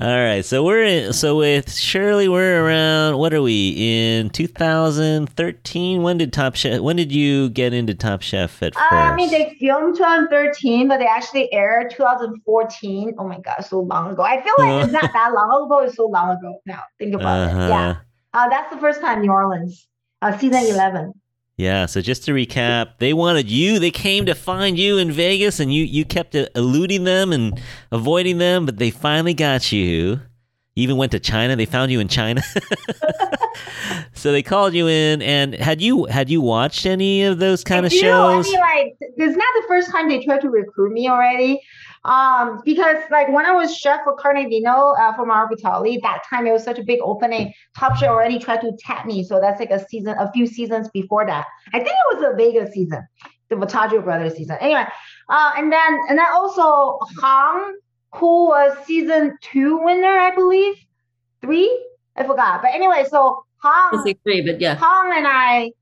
[0.00, 0.44] All right.
[0.44, 6.02] So we're in, so with Shirley, we're around what are we in 2013?
[6.02, 8.92] When did Top Chef when did you get into Top Chef at first?
[8.92, 13.14] I mean, they filmed 2013, but they actually aired 2014.
[13.18, 14.22] Oh my god, so long ago.
[14.22, 16.82] I feel like it's not that long ago, it's so long ago now.
[16.98, 17.64] Think about Uh-huh.
[17.64, 17.68] it.
[17.68, 17.96] Yeah.
[18.34, 19.88] Uh, that's the first time New Orleans,
[20.22, 21.12] uh, season 11.
[21.58, 23.80] Yeah, so just to recap, they wanted you.
[23.80, 28.38] They came to find you in Vegas, and you you kept eluding them and avoiding
[28.38, 30.20] them, but they finally got you.
[30.76, 31.56] You even went to China.
[31.56, 32.42] They found you in China.
[34.14, 37.84] so they called you in, and had you had you watched any of those kind
[37.84, 38.00] of I do.
[38.02, 38.46] shows?
[38.46, 41.60] I mean, like, it's not the first time they tried to recruit me already.
[42.08, 46.22] Um, because like when I was chef for Carne Vino uh, for Mario Batali, that
[46.28, 47.52] time it was such a big opening.
[47.76, 50.88] Top Chef already tried to tap me, so that's like a season, a few seasons
[50.88, 51.46] before that.
[51.74, 53.06] I think it was the Vegas season,
[53.50, 54.56] the Voltaggio brothers season.
[54.58, 54.86] Anyway,
[55.28, 57.76] uh, and then and then also Hung,
[58.14, 60.76] who was season two winner, I believe,
[61.42, 62.62] three, I forgot.
[62.62, 64.02] But anyway, so Hung.
[64.24, 64.76] Three, but yeah.
[64.76, 65.72] Tom and I,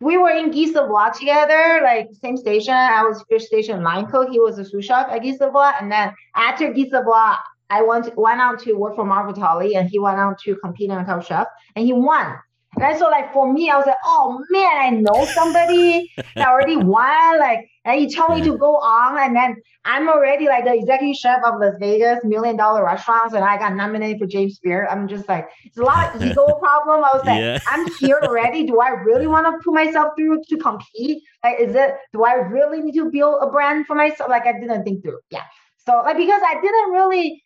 [0.00, 2.74] we were in Guy Savoy together, like same station.
[2.74, 4.30] I was fish station line cook.
[4.30, 5.70] He was a sous chef at Guy Savoy.
[5.80, 7.34] And then after Guy Savoy,
[7.70, 11.04] I went went out to work for Batali and he went out to compete on
[11.04, 12.38] Top Chef and he won.
[12.76, 16.48] And I so like for me, I was like, oh man, I know somebody that
[16.48, 17.38] already won.
[17.38, 21.16] Like, and he told me to go on, and then I'm already like the executive
[21.16, 24.86] chef of Las Vegas million dollar restaurants, and I got nominated for James Beard.
[24.90, 27.02] I'm just like, it's a lot of ego problem.
[27.02, 27.58] I was like, Yeah.
[27.66, 28.66] I'm here already.
[28.66, 31.22] Do I really want to put myself through to compete?
[31.42, 31.94] Like, is it?
[32.12, 34.28] Do I really need to build a brand for myself?
[34.28, 35.20] Like, I didn't think through.
[35.30, 35.44] Yeah.
[35.88, 37.42] So like because I didn't really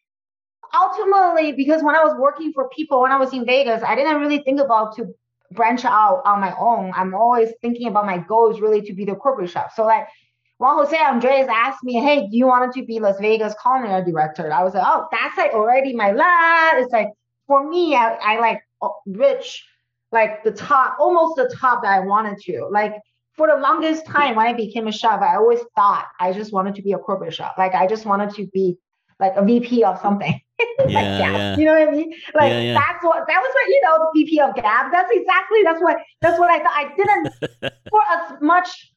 [0.75, 4.21] ultimately because when I was working for people when I was in Vegas, I didn't
[4.21, 5.07] really think about to
[5.53, 6.93] branch out on my own.
[6.97, 9.75] I'm always thinking about my goals really to be the corporate chef.
[9.75, 10.09] So like
[10.63, 14.53] when Jose Andres asked me, hey, do you want to be Las Vegas culinary director?
[14.53, 16.81] I was like, oh, that's like already my lot.
[16.81, 17.09] It's like
[17.49, 18.63] for me, I, I like
[19.07, 19.67] rich,
[20.13, 22.69] like the top, almost the top that I wanted to.
[22.71, 22.95] Like
[23.37, 26.77] for the longest time when I became a chef, I always thought I just wanted
[26.77, 27.53] to be a corporate chef.
[27.59, 28.79] Like I just wanted to be
[29.19, 30.41] like a VP of something.
[30.79, 31.33] like Yeah, that.
[31.33, 31.57] yeah.
[31.57, 32.13] You know what I mean?
[32.35, 32.75] Like Yeah, yeah.
[32.75, 34.93] that's what that was what you know, the VP of Gap.
[34.93, 36.73] That's exactly that's what that's what I thought.
[36.73, 38.92] I didn't for as much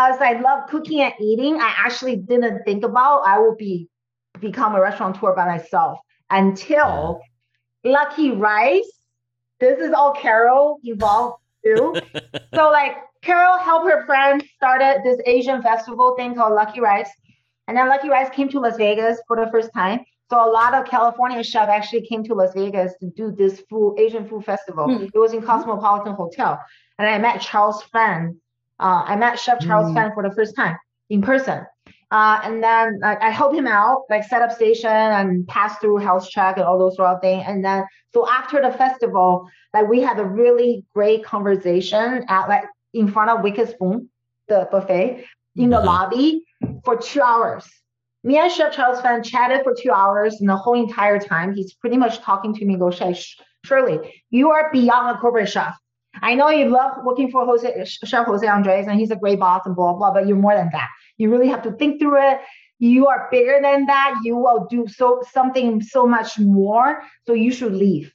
[0.00, 3.88] as I love cooking and eating, I actually didn't think about I will be
[4.40, 5.98] become a restaurateur by myself
[6.30, 7.20] until
[7.84, 8.90] Lucky Rice.
[9.58, 11.94] This is all Caryl involved too.
[12.54, 17.10] so like Caryl helped her friend started this Asian festival thing called Lucky Rice.
[17.68, 20.00] And then Lucky Rice came to Las Vegas for the first time.
[20.30, 23.96] So a lot of California chefs actually came to Las Vegas to do this food
[23.98, 24.84] Asian food festival.
[24.84, 25.04] Hmm.
[25.04, 26.58] It was in Cosmopolitan Hotel.
[26.98, 28.40] And I met Charles Phan.
[28.80, 29.94] Uh, I met Chef Charles Hmm.
[29.94, 30.76] Phan for the first time
[31.10, 31.66] in person.
[32.10, 35.98] Uh, and then like, I helped him out, like set up station and pass through
[35.98, 37.44] health check and all those sort of things.
[37.46, 42.64] And then so after the festival, like we had a really great conversation at like
[42.94, 44.08] in front of Wicked Spoon,
[44.48, 45.24] the buffet,
[45.56, 45.86] in the Uh-huh.
[45.86, 46.42] lobby
[46.84, 47.64] for two hours.
[48.24, 51.72] Me and Chef Charles Phan chatted for two hours, and the whole entire time he's
[51.74, 52.76] pretty much talking to me.
[52.76, 55.74] Go, "Sh- Shirley, you are beyond a corporate chef.
[56.22, 59.62] I know you love working for Jose, Chef Jose Andres, and he's a great boss
[59.64, 60.12] and blah blah.
[60.12, 60.88] But you're more than that.
[61.16, 62.40] You really have to think through it.
[62.78, 64.20] You are bigger than that.
[64.24, 67.02] You will do so something so much more.
[67.26, 68.12] So you should leave.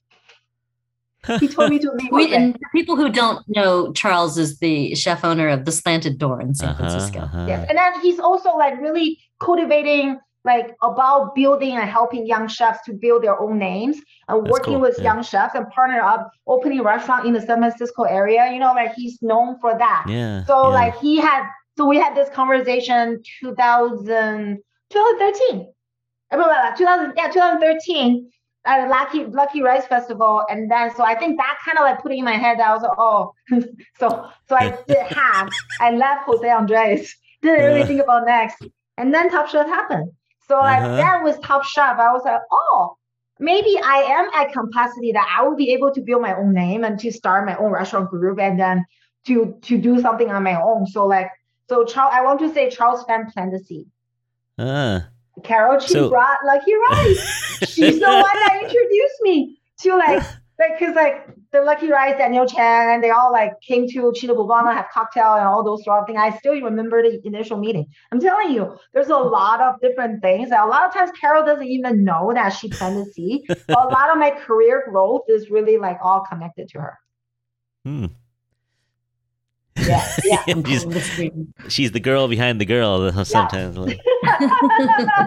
[1.39, 2.09] he told me to leave.
[2.11, 2.35] We, okay.
[2.35, 6.41] and for people who don't know, Charles is the chef owner of the Slanted Door
[6.41, 7.19] in San Uh-huh, Francisco.
[7.21, 7.45] uh-huh.
[7.47, 12.79] Yes, and then he's also like really cultivating like about building and helping young chefs
[12.85, 15.05] to build their own names and That's working cool, with yeah.
[15.05, 18.51] young chefs and partner up opening restaurant in the San Francisco area.
[18.53, 20.05] You know, like he's known for that.
[20.07, 20.45] Yeah.
[20.45, 20.75] So yeah.
[20.75, 21.43] like he had
[21.77, 24.59] so we had this conversation 2000
[24.91, 25.67] 2013.
[26.31, 28.29] Uh, blah, blah, blah, 2000 yeah 2013
[28.65, 32.11] at Lucky Lucky Rice Festival and then so I think that kind of like put
[32.11, 33.31] it in my head that I was like oh
[33.99, 37.85] so so I did half I left Jose Andres didn't really Uh.
[37.85, 38.63] think about next
[38.97, 40.11] and then Top Chef happened
[40.47, 40.95] so like Uh-huh.
[40.97, 42.95] that was Top Chef I was like oh
[43.39, 46.83] maybe I am at capacity that I will be able to build my own name
[46.83, 48.85] and to start my own restaurant group and then
[49.27, 50.85] to to do something on my own.
[50.87, 51.29] So like
[51.67, 53.87] so Charles I want to say Charles Phan planted the seed.
[54.59, 55.07] Ah.
[55.43, 57.19] Caryl she So- brought Lucky Rice.
[57.67, 60.23] She's the one that introduced me to like
[60.59, 64.35] like because like the Lucky Rice, Daniel Chan, and they all like came to China
[64.35, 66.19] Poblano, have cocktail and all those sort of things.
[66.19, 67.85] I still remember the initial meeting.
[68.11, 70.49] I'm telling you, there's a lot of different things.
[70.51, 73.43] A lot of times Caryl doesn't even know that she planted seed.
[73.47, 76.97] but a lot of my career growth is really like all connected to her.
[77.83, 78.05] Hmm.
[79.77, 80.43] Yeah, yeah.
[80.45, 83.77] She's, the she's the girl behind the girl sometimes.
[83.77, 83.99] like.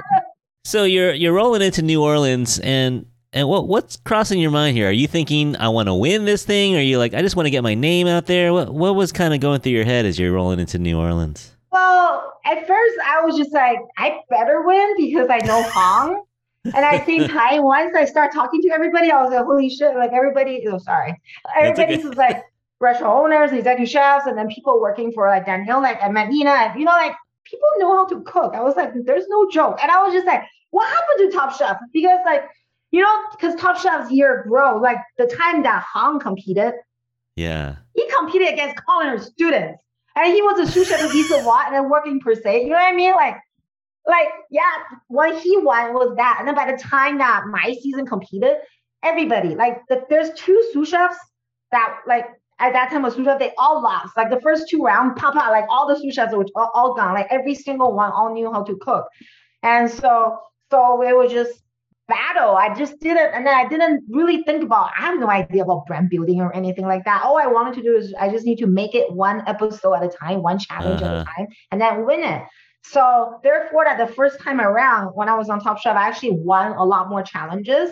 [0.64, 3.07] So you're you're rolling into New Orleans and
[3.38, 4.88] and what what's crossing your mind here?
[4.88, 6.74] Are you thinking I want to win this thing?
[6.74, 8.53] Or are you like I just want to get my name out there?
[8.53, 11.53] What what was kind of going through your head as you're rolling into New Orleans?
[11.70, 16.24] Well, at first I was just like, I better win because I know Hung.
[16.64, 19.94] and I same time, once I start talking to everybody, I was like, holy shit,
[19.94, 21.14] like everybody, oh sorry.
[21.57, 22.16] Everybody's okay.
[22.16, 22.42] like
[22.81, 26.81] restaurant owners, executive chefs, and then people working for like Daniel, like and Medina, and
[26.81, 28.55] you know, like people know how to cook.
[28.57, 29.79] I was like, there's no joke.
[29.81, 31.79] And I was just like, what happened to Top Chef?
[31.92, 32.42] Because like,
[32.90, 36.74] you know, because Top Chef's year grow, like the time that Hung competed,
[37.37, 37.77] Yeah.
[37.94, 39.83] he competed against culinary students.
[40.16, 42.64] And he was a sous chef of Visa Watt and then working per se.
[42.64, 43.12] You know what I mean?
[43.12, 43.37] Like,
[44.07, 44.62] like, yeah,
[45.07, 46.37] what he won was that.
[46.40, 48.57] And then by the time that my season competed,
[49.05, 51.16] everybody, like the, there's two sous chefs
[51.70, 52.27] that like
[52.59, 54.16] at that time was sous chef, they all lost.
[54.16, 57.14] Like the first two rounds, papa, like all the sous chefs were all, all gone.
[57.14, 59.07] Like every single one all knew how to cook.
[59.62, 60.38] And so
[60.70, 61.62] so it was just
[62.09, 62.57] battle.
[62.57, 64.90] I just didn't, and then I didn't really think about.
[64.99, 67.23] I have no idea about brand building or anything like that.
[67.25, 70.05] All I wanted to do is I just need to make it one episode at
[70.05, 71.14] a time, one challenge at Uh-huh.
[71.14, 72.42] a time, and then win it.
[72.83, 76.33] So therefore, that the first time around when I was on Top Chef, I actually
[76.33, 77.90] won a lot more challenges.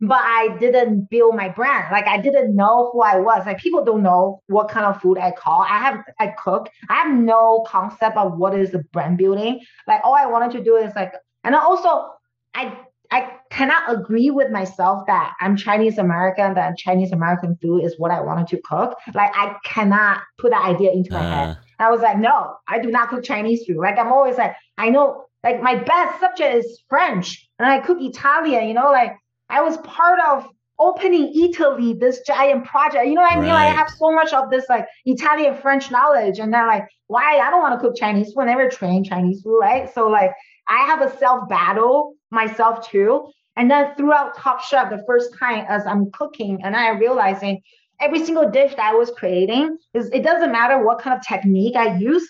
[0.00, 1.86] But I didn't build my brand.
[1.92, 3.44] Like I didn't know who I was.
[3.46, 5.62] Like people don't know what kind of food I call.
[5.62, 6.68] I have I cook.
[6.88, 9.60] I have no concept of what is the brand building.
[9.86, 11.12] Like all I wanted to do is like,
[11.44, 12.08] and also
[12.54, 12.78] I
[13.10, 18.10] I cannot agree with myself that I'm Chinese American, that Chinese American food is what
[18.10, 18.96] I wanted to cook.
[19.14, 21.48] Like I cannot put that idea into my head.
[21.50, 23.78] Uh, And I was like, no, I do not cook Chinese food.
[23.78, 27.98] Like I'm always like, I know, like my best subject is French, and I cook
[28.00, 28.68] Italian.
[28.68, 29.16] You know, like
[29.48, 30.46] I was part of
[30.78, 33.06] opening Eataly, this giant project.
[33.06, 33.48] You know what I mean?
[33.50, 37.38] Like, I have so much of this like Italian French knowledge, and then like, why
[37.38, 38.42] I don't want to cook Chinese food?
[38.42, 39.92] I never trained Chinese food, right?
[39.94, 40.32] So like,
[40.70, 43.30] I have a self battle myself too.
[43.56, 47.60] And then throughout Top Chef, the first time as I'm cooking, and I realizing
[48.00, 51.76] every single dish that I was creating is it doesn't matter what kind of technique
[51.76, 52.26] I use,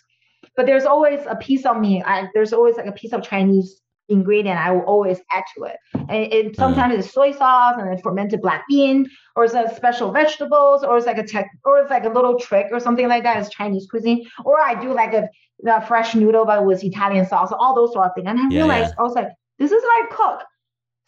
[0.57, 2.03] but there's always a piece of me.
[2.03, 5.77] I, there's always like a piece of Chinese ingredient I will always add to it.
[5.95, 6.57] And it mm.
[6.57, 10.97] sometimes it's soy sauce and then fermented black bean, or it's a special vegetables, or
[10.97, 13.39] it's like a tech, or it's like a little trick or something like that.
[13.39, 15.29] It's Chinese cuisine, or I do like a,
[15.67, 18.27] a fresh noodle but with Italian sauce, all those sort of things.
[18.29, 20.47] And I Yeah, realized I was like, this is how I cook.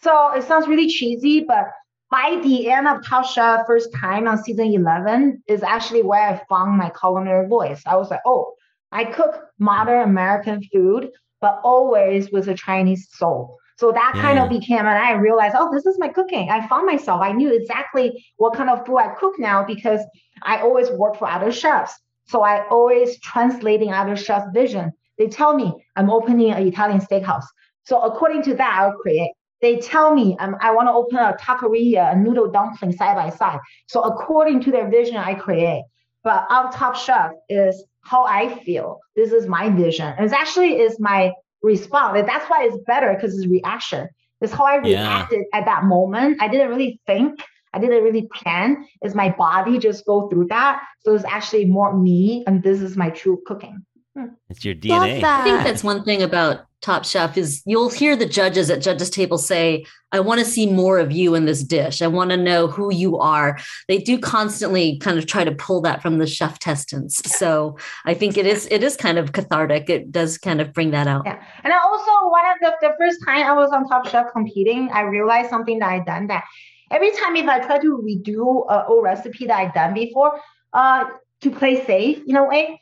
[0.00, 1.66] So it sounds really cheesy, but
[2.10, 6.42] by the end of Top Chef, first time on season 11 is actually where I
[6.48, 7.82] found my culinary voice.
[7.86, 8.52] I was like, oh,
[8.90, 11.10] I cook modern American food,
[11.40, 13.58] but always with a Chinese soul.
[13.78, 16.50] So that kind of became, and I realized, oh, this is my cooking.
[16.50, 17.22] I found myself.
[17.22, 20.00] I knew exactly what kind of food I cook now because
[20.42, 21.98] I always work for other chefs.
[22.32, 24.90] So I always translating other chefs' vision.
[25.18, 27.44] They tell me I'm opening an Italian steakhouse.
[27.84, 29.32] So according to that, I'll create.
[29.60, 33.28] They tell me um, I want to open a taqueria, a noodle dumpling side by
[33.28, 33.60] side.
[33.86, 35.84] So according to their vision, I create.
[36.24, 38.98] But our top chef is how I feel.
[39.14, 40.06] This is my vision.
[40.16, 42.18] And it's actually is my response.
[42.18, 44.08] And that's why it's better because it's reaction.
[44.40, 45.18] It's how I Yeah.
[45.18, 46.40] reacted at that moment.
[46.40, 47.40] I didn't really think.
[47.72, 48.86] I didn't really plan.
[49.02, 50.82] Is my body just go through that?
[51.00, 53.84] So it's actually more me, and this is my true cooking.
[54.14, 54.26] Hmm.
[54.50, 55.24] it's your Love DNA.
[55.24, 59.08] I think that's one thing about Top Chef is you'll hear the judges at judges
[59.08, 62.02] table say, I want to see more of you in this dish.
[62.02, 63.58] I want to know who you are.
[63.88, 67.38] They do constantly kind of try to pull that from the chef testants.
[67.38, 69.88] So I think it is it is kind of cathartic.
[69.88, 71.22] It does kind of bring that out.
[71.24, 71.42] Yeah.
[71.64, 74.90] And I also one of the, the first time I was on Top Chef competing,
[74.90, 76.44] I realized something that I had done that
[76.92, 80.40] every time if I try to redo a old recipe that I've done before,
[80.72, 81.04] uh
[81.42, 82.80] to play safe in a way,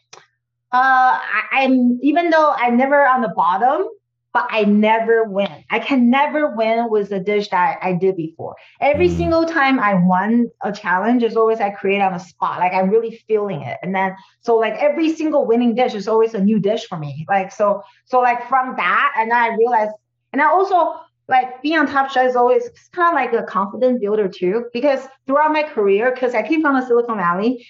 [0.72, 3.86] uh, I, I'm even though I'm never on the bottom,
[4.32, 5.64] but I never win.
[5.70, 8.54] I can never win with a dish that I did before.
[8.80, 9.16] Every Mm.
[9.16, 12.58] single time I won a challenge is always I create on the spot.
[12.60, 13.78] Like I'm really feeling it.
[13.82, 17.26] And then so like every single winning dish is always a new dish for me.
[17.28, 19.92] Like so so like from that and then I realized
[20.32, 20.94] and I also
[21.30, 25.06] like being on top chef is always kind of like a confidence builder too because
[25.26, 27.66] throughout my career because I came from the Silicon Valley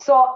[0.00, 0.28] so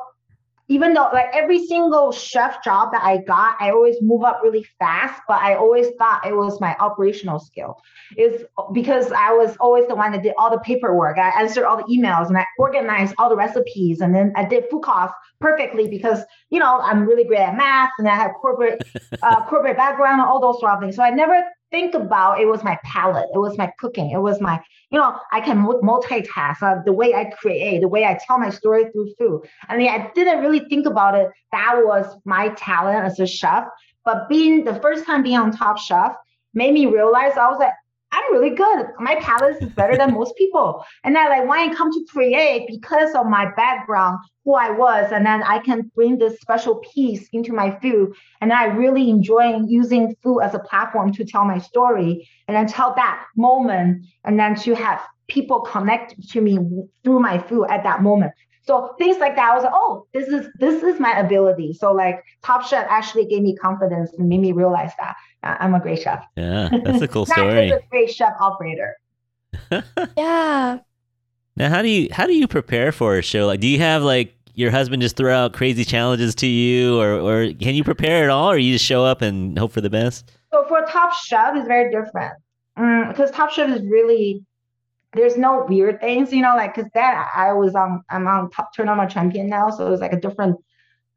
[0.71, 4.67] even though like every single chef job that I got, I always move up really
[4.79, 7.81] fast, but I always thought it was my operational skill.
[8.19, 11.17] Is because I was always the one that did all the paperwork.
[11.17, 14.65] I answered all the emails and I organized all the recipes and then I did
[14.71, 16.21] food cost perfectly because
[16.51, 18.83] you know I'm really great at math and I have corporate
[19.23, 20.97] uh, corporate background and all those sort of things.
[20.97, 24.41] So I never think about it was my palate, it was my cooking, it was
[24.41, 28.19] my you know, I can mul- multitask uh, the way I create, the way I
[28.27, 29.43] tell my story through food.
[29.69, 31.29] I mean, I didn't really think about it.
[31.53, 33.65] That was my talent as a chef.
[34.05, 36.13] But being the first time being on Top Chef
[36.55, 37.73] made me realize I was like,
[38.11, 38.87] I'm really good.
[38.99, 40.83] My palate is better than most people.
[41.05, 45.13] And then like when I come to create, because of my background, who I was,
[45.13, 48.15] and then I can bring this special piece into my food.
[48.41, 52.67] And I really enjoy using food as a platform to tell my story and then
[52.67, 56.59] tell that moment and then to have people connect to me
[57.05, 58.33] through my food at that moment.
[58.63, 61.73] So things like that, I was like, oh, this is this is my ability.
[61.73, 65.81] So like Top Chef actually gave me confidence and made me realize that I'm a
[65.81, 66.25] great chef.
[66.37, 67.69] Yeah, that's a cool Not story.
[67.69, 68.97] just a great chef operator.
[70.17, 70.79] Yeah.
[71.57, 73.47] Now, how do you how do you prepare for a show?
[73.47, 77.15] Like, do you have like your husband just throw out crazy challenges to you, or
[77.15, 79.91] or can you prepare at all, or you just show up and hope for the
[79.91, 80.31] best?
[80.53, 82.35] So for Top Chef, it's very different
[82.79, 84.45] mm, because Top Chef is really
[85.15, 88.73] there's no weird things, you know, like because then I was on I'm on top
[88.73, 90.57] tournament champion now, so it's like a different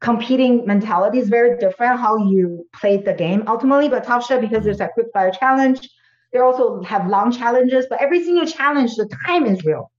[0.02, 3.88] competing mentality is very different how you play the game ultimately.
[3.88, 5.88] But Top Chef because there's a quick fire challenge,
[6.32, 9.90] they also have long challenges, but every single challenge the time is real.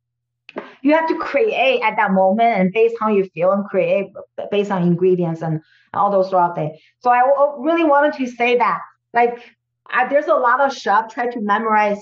[0.82, 4.08] You have to create at that moment and based on how you feel and create
[4.52, 5.62] based on ingredients and
[5.94, 6.78] all those sort of things.
[7.00, 7.22] So I
[7.58, 8.80] really wanted to say that
[9.14, 9.40] like
[9.90, 12.00] I, there's a lot of chefs try to memorize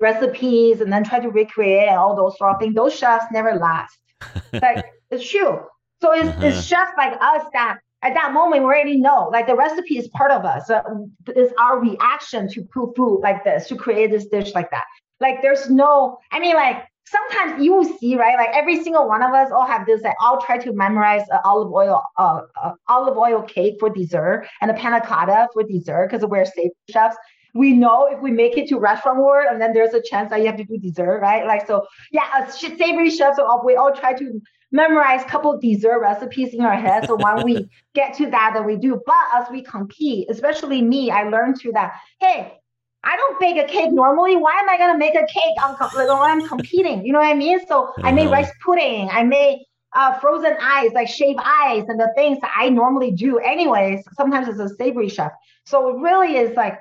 [0.00, 2.74] recipes and then try to recreate and all those sort of things.
[2.74, 3.96] Those chefs never last.
[4.52, 5.60] like it's true.
[6.02, 6.46] So it's, Uh-huh.
[6.46, 10.08] it's chefs like us that at that moment we already know like the recipe is
[10.08, 10.66] part of us.
[10.68, 14.84] So it's our reaction to food like this to create this dish like that.
[15.20, 19.22] Like there's no, I mean like sometimes you will see right like every single one
[19.22, 22.72] of us all have this like I'll try to memorize uh, olive oil uh, uh,
[22.88, 27.16] olive oil cake for dessert and a panna cotta for dessert because we're safe chefs
[27.54, 30.40] we know if we make it to restaurant world and then there's a chance that
[30.40, 34.12] you have to do dessert right like so yeah as savory chefs we all try
[34.12, 34.40] to
[34.72, 38.64] memorize a couple dessert recipes in our head so when we get to that then
[38.64, 42.56] we do but as we compete especially me i learned to that hey
[43.02, 44.36] I don't bake a cake normally.
[44.36, 47.04] Why am I gonna make a cake on when I'm competing?
[47.04, 47.66] You know what I mean?
[47.66, 48.30] So I made Uh-huh.
[48.30, 49.08] rice pudding.
[49.10, 49.64] I made
[49.94, 54.04] uh, frozen ice, like shaved ice, and the things that I normally do anyways.
[54.12, 55.32] Sometimes it's a savory chef.
[55.64, 56.78] So it really is like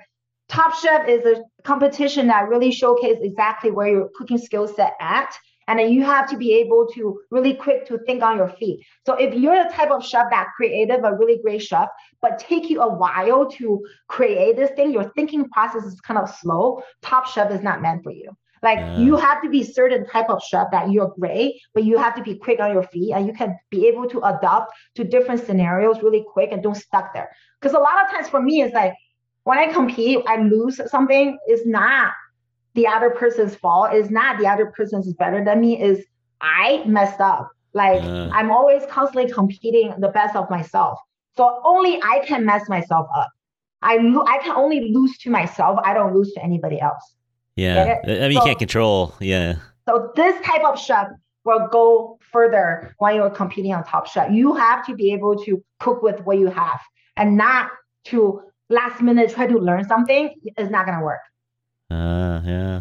[0.49, 5.33] Top Chef is a competition that really showcases exactly where your cooking skill set at.
[5.70, 8.84] And then you have to be able to really quick to think on your feet.
[9.05, 11.88] So if you're the type of chef that creative, a really great chef,
[12.24, 16.28] but take you a while to create this thing, your thinking process is kind of
[16.30, 16.82] slow.
[17.03, 18.36] Top Chef is not meant for you.
[18.63, 18.97] Like Yeah.
[18.97, 22.24] you have to be certain type of chef that you're great, but you have to
[22.24, 26.01] be quick on your feet and you can be able to adapt to different scenarios
[26.01, 27.30] really quick and don't stuck there.
[27.61, 28.95] Because a lot of times for me, it's like
[29.43, 31.38] when I compete, I lose something.
[31.45, 32.11] It's not
[32.76, 33.89] the other person's fault.
[33.93, 35.82] It's not the other person is better than me.
[35.82, 36.05] Is
[36.41, 37.49] I messed up.
[37.74, 38.30] Like Uh.
[38.34, 40.99] I'm always constantly competing the best of myself.
[41.38, 43.30] So only I can mess myself up.
[43.82, 45.80] I lo- I can only lose to myself.
[45.84, 47.15] I don't lose to anybody else.
[47.55, 49.13] Yeah, I mean you can't control.
[49.20, 49.55] Yeah,
[49.88, 51.07] So this type of chef
[51.43, 54.32] will go further when you're competing on Top Chef.
[54.32, 56.80] You have to be able to cook with what you have
[57.17, 57.72] and not
[58.05, 60.34] to last minute try to learn something.
[60.57, 61.22] It's not gonna work.
[61.91, 62.79] Uh, yeah.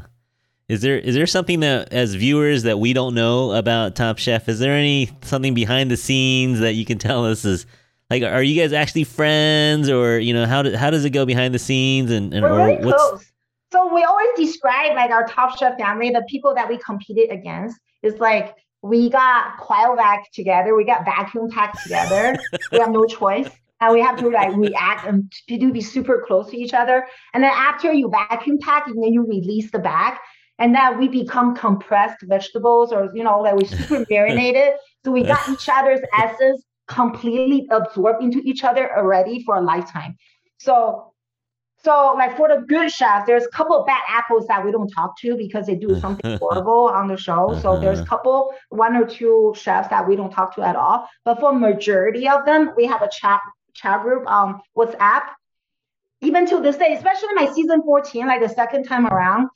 [0.69, 4.49] Is there is there something that as viewers that we don't know about Top Chef?
[4.49, 7.65] Is there any something behind the scenes that you can tell us is
[8.11, 11.27] Like, are you guys actually friends, or you know, how do, how does it go
[11.27, 13.33] behind the scenes, and, and We're or really what's close.
[13.71, 17.79] So we always describe like our Top Chef family, the people that we competed against.
[18.03, 22.39] Is like we got cryovac together, we got vacuum packed together.
[22.73, 23.49] we have no choice.
[23.81, 27.07] And we have to like react and to be super close to each other.
[27.33, 30.19] And then after you vacuum pack, and then you release the bag,
[30.59, 34.75] and then we become compressed vegetables, or you know, like we super marinated.
[35.05, 40.17] So we got each other's essence completely absorbed into each other already for a lifetime.
[40.59, 41.13] So
[41.85, 44.89] so like for the good chefs, there's a couple of bad apples that we don't
[44.89, 47.55] talk to because they do something horrible on the show.
[47.61, 48.17] So there's a Uh-huh.
[48.17, 51.07] couple, one or two chefs that we don't talk to at all.
[51.25, 53.41] But for majority of them, we have a chat
[53.75, 55.23] chat group on WhatsApp.
[56.21, 59.49] Even to this day, especially my season 14, like the second time around,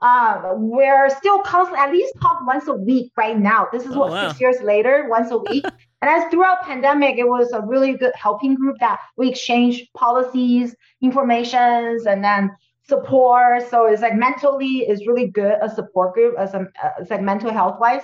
[0.00, 3.66] uh, we're still constant at least talk once a week right now.
[3.72, 4.28] This is Oh, what wow.
[4.28, 5.64] six years later, once a week.
[5.64, 10.74] And as throughout pandemic, it was a really good helping group that we exchange policies,
[11.00, 12.50] informations, and then
[12.82, 13.68] support.
[13.68, 16.66] So it's like mentally is really good a support group as a
[17.00, 18.02] it's like mental health wise.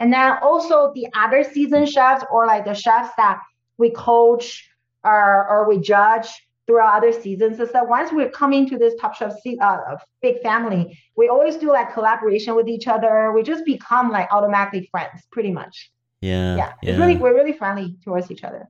[0.00, 3.40] And then also the other season chefs or like the chefs that
[3.78, 4.68] we coach
[5.04, 6.28] or or we judge
[6.66, 10.98] throughout other seasons is that once we're coming to this Top Chef uh, big family,
[11.16, 13.32] we always do like collaboration with each other.
[13.32, 15.90] We just become like automatically friends, pretty much.
[16.20, 18.68] yeah, Yeah, it's really we're really friendly towards each other.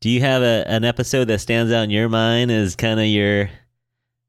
[0.00, 3.06] Do you have a, an episode that stands out in your mind as kind of
[3.06, 3.48] your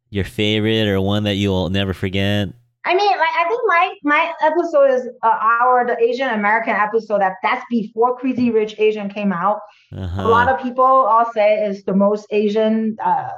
[0.10, 2.50] your favorite or one that you'll never forget?
[2.86, 3.25] I mean, like I think
[3.68, 8.76] my my episode is uh, our the Asian American episode that that's before Crazy Rich
[8.78, 9.60] Asian came out.
[9.96, 10.22] Uh-huh.
[10.22, 13.30] A lot of people all say is the most Asian uh,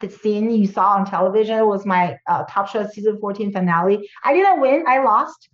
[0.00, 1.58] the scene you saw on television.
[1.58, 4.08] It was my uh, Top Chef season 14 finale.
[4.24, 5.48] I didn't win, I lost.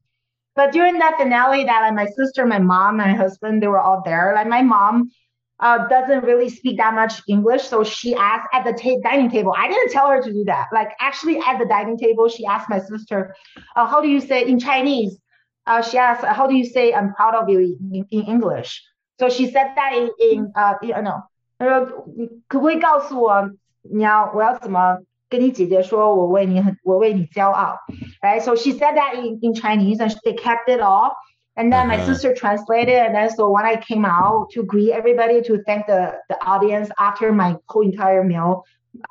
[0.57, 4.03] But during that finale, that like my sister, my mom, my husband, they were all
[4.05, 4.33] there.
[4.35, 5.11] Like my mom
[5.60, 9.54] uh, doesn't really speak that much English, so she asked at the ta- dining table.
[9.58, 10.68] I didn't tell her to do that.
[10.74, 13.34] Like actually at the dining table, she asked my sister,
[13.76, 15.18] uh, "How do you say in Chinese?"
[15.66, 18.84] Uh, she asked, "How do you say I'm proud of you in, in English?"
[19.18, 21.24] So she said that in in uh you know，
[21.58, 23.50] 她说你可不可以告诉我
[23.82, 24.98] 你要我要怎么
[25.30, 27.78] 跟你姐姐说我为你很我为你骄傲，
[28.22, 28.42] right?
[28.42, 31.14] So she said that in in Chinese and they kept it all.
[31.61, 32.07] And then my Uh-huh.
[32.11, 36.03] sister translated, and then so when I came out to greet everybody to thank the
[36.31, 38.53] the audience after my whole entire meal,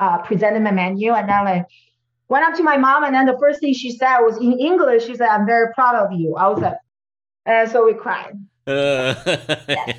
[0.03, 1.65] uh, presented my menu, and then like
[2.33, 5.01] went up to my mom, and then the first thing she said was in English.
[5.07, 6.79] She said, "I'm very proud of you." I was like,
[7.45, 8.33] and so we cried.
[8.65, 9.13] Yeah.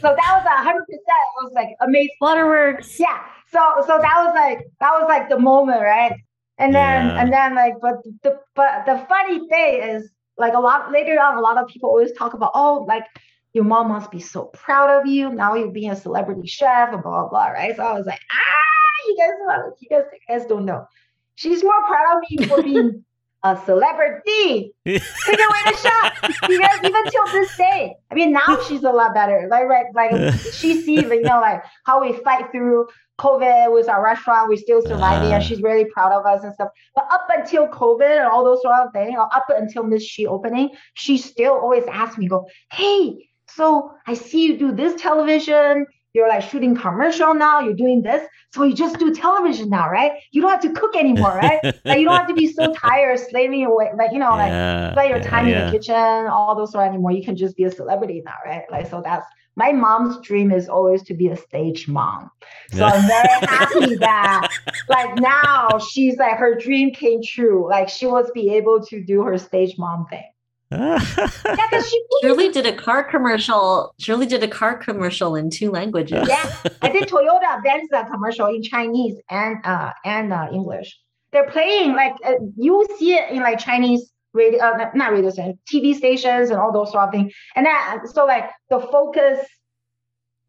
[0.05, 1.23] So that was a hundred percent.
[1.37, 2.17] It was like amazing.
[2.27, 2.99] Waterworks.
[3.07, 3.19] Yeah.
[3.55, 6.15] So so that was like that was like the moment, right?
[6.63, 7.21] And then Yeah.
[7.21, 10.11] and then like but the but the funny thing is
[10.41, 13.05] like a lot later on a lot of people always talk about oh like
[13.53, 15.31] your mom must be so proud of you.
[15.33, 17.75] Now you're being a celebrity chef and blah blah blah right?
[17.77, 20.87] So I was like ah you guys you guys, you guys don't know.
[21.35, 23.05] She's more proud of me for being
[23.43, 26.13] a celebrity Take away the shot
[26.47, 29.49] because even till this day, I mean, now she's a lot better.
[29.51, 32.87] Like, right, like she sees, you know, like how we fight through
[33.19, 35.47] COVID with our restaurant, we're still surviving, and Ah.
[35.47, 36.69] she's really proud of us and stuff.
[36.95, 40.25] But up until COVID and all those sort of things, or up until Ms Chi
[40.25, 45.87] opening, she still always asks me, "Go, hey, so I see you do this television."
[46.13, 47.61] You're like shooting commercial now.
[47.61, 50.13] You're doing this, so you just do television now, right?
[50.33, 51.61] You don't have to cook anymore, right?
[51.89, 54.93] like you don't have to be so tired, slaving away, like you know, like yeah,
[54.93, 57.13] spend your yeah, time in the kitchen, all those sort anymore.
[57.13, 58.65] You can just be a celebrity now, right?
[58.71, 62.31] Like so that's my mom's dream is always to be a stage mom.
[62.73, 64.49] So I'm very happy that
[64.89, 67.69] like now she's like her dream came true.
[67.69, 70.25] Like she was be able to do her stage mom thing.
[70.71, 70.99] Yeah,
[71.45, 73.95] because she Shirley did a car commercial.
[73.99, 76.29] Shirley did a car commercial in two languages.
[76.29, 76.49] yeah,
[76.83, 80.99] I did Toyota Venza commercial in Chinese and uh and uh, English.
[81.33, 85.31] They're playing like uh, you see it in like Chinese radio, uh, not- not radio
[85.31, 87.33] stations, TV stations and all those sort of things.
[87.57, 89.45] And that so like the focus,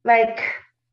[0.03, 0.39] like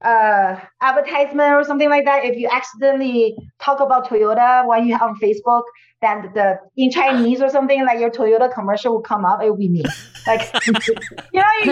[0.00, 2.24] uh advertisement or something like that.
[2.24, 5.64] If you accidentally talk about Toyota while you're on Facebook,
[6.01, 9.41] then the in Chinese or something like your Toyota commercial will come up.
[9.41, 9.83] It will be me,
[10.27, 10.73] like you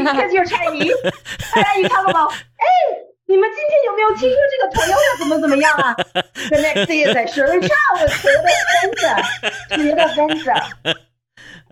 [0.02, 0.96] know, because you're Chinese.
[1.04, 5.94] And then you talk about, hey, 你们今天有没有听说这个 Toyota 怎么怎么样啊？
[6.50, 9.24] The next day is like Shirley Chow with Toyota Venza,
[9.70, 10.98] Toyota Venza.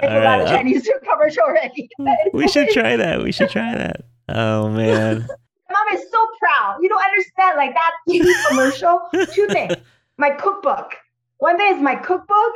[0.02, 1.90] I All forgot right, the uh, Chinese commercial already.
[2.34, 3.22] we should try that.
[3.22, 4.06] We should try that.
[4.30, 5.28] Oh man.
[5.70, 6.78] Mom is so proud.
[6.82, 9.02] You don't understand, like that TV commercial.
[9.34, 9.74] Two things.
[10.18, 10.96] My cookbook.
[11.45, 12.55] One thing is my cookbook.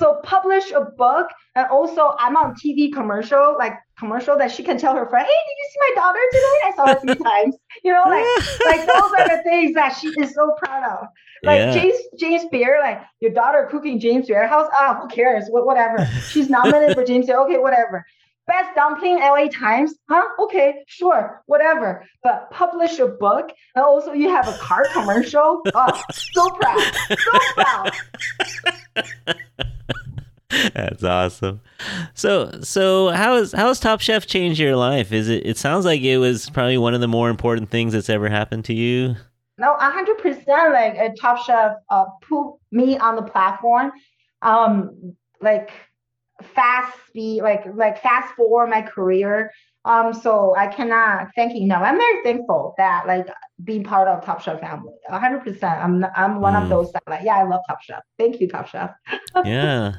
[0.00, 1.26] So publish a book,
[1.56, 3.54] and also I'm on TV commercial.
[3.58, 6.58] Like commercial that she can tell her friend, "Hey, did you see my daughter today?
[6.64, 8.26] I saw her a few times." You know, like
[8.64, 11.08] like those are the things that she is so proud of.
[11.42, 11.74] Like Yeah.
[11.74, 14.70] James James Beard, like your daughter cooking James Beard house.
[14.72, 15.44] Ah, who cares?
[15.50, 16.08] What whatever.
[16.30, 17.40] She's nominated for James Beard.
[17.40, 18.06] Okay, whatever.
[18.50, 20.24] Best dumpling LA Times, huh?
[20.40, 22.04] Okay, sure, whatever.
[22.24, 25.62] But publish a book and also you have a car commercial.
[25.72, 27.92] Oh, so proud, so proud.
[30.74, 31.60] That's awesome.
[32.14, 35.12] So, so how is how has Top Chef changed your life?
[35.12, 35.46] Is it?
[35.46, 38.64] It sounds like it was probably one of the more important things that's ever happened
[38.64, 39.14] to you.
[39.58, 40.72] No, hundred percent.
[40.72, 43.92] Like a Top Chef, uh, put me on the platform.
[44.42, 45.70] Um, like
[46.42, 49.50] fast speed, like like fast forward my career.
[49.84, 53.26] Um, so I cannot thank you no I'm very thankful that like
[53.64, 54.92] being part of Top Chef family.
[55.08, 55.82] hundred percent.
[55.82, 56.64] I'm I'm one Mm.
[56.64, 58.02] of those that like yeah, I love Top Chef.
[58.18, 58.90] Thank you, Top Chef.
[59.44, 59.92] Yeah.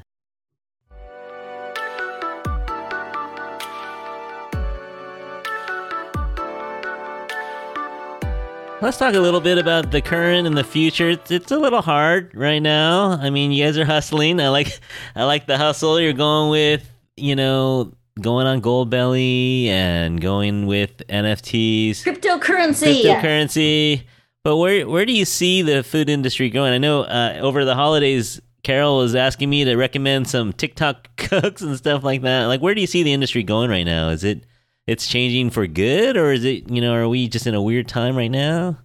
[8.82, 11.12] Let's talk a little bit about the current and the future.
[11.12, 13.12] It's, it's a little hard right now.
[13.12, 14.42] I mean, you guys are hustling.
[14.42, 14.80] I like,
[15.16, 16.00] I like the hustle.
[16.00, 23.04] You're going with, you know, going on Goldbelly and going with NFTs, Cryptocurrency.
[23.04, 24.04] cryptocurrency.
[24.44, 26.74] But where where do you see the food industry going?
[26.74, 31.62] I know uh, over the holidays, Caryl was asking me to recommend some TikTok cooks
[31.62, 32.46] and stuff like that.
[32.46, 34.10] Like, where do you see the industry going right now?
[34.10, 34.44] Is it
[34.88, 37.88] it's changing for good, or is it you know are we just in a weird
[37.88, 38.78] time right now?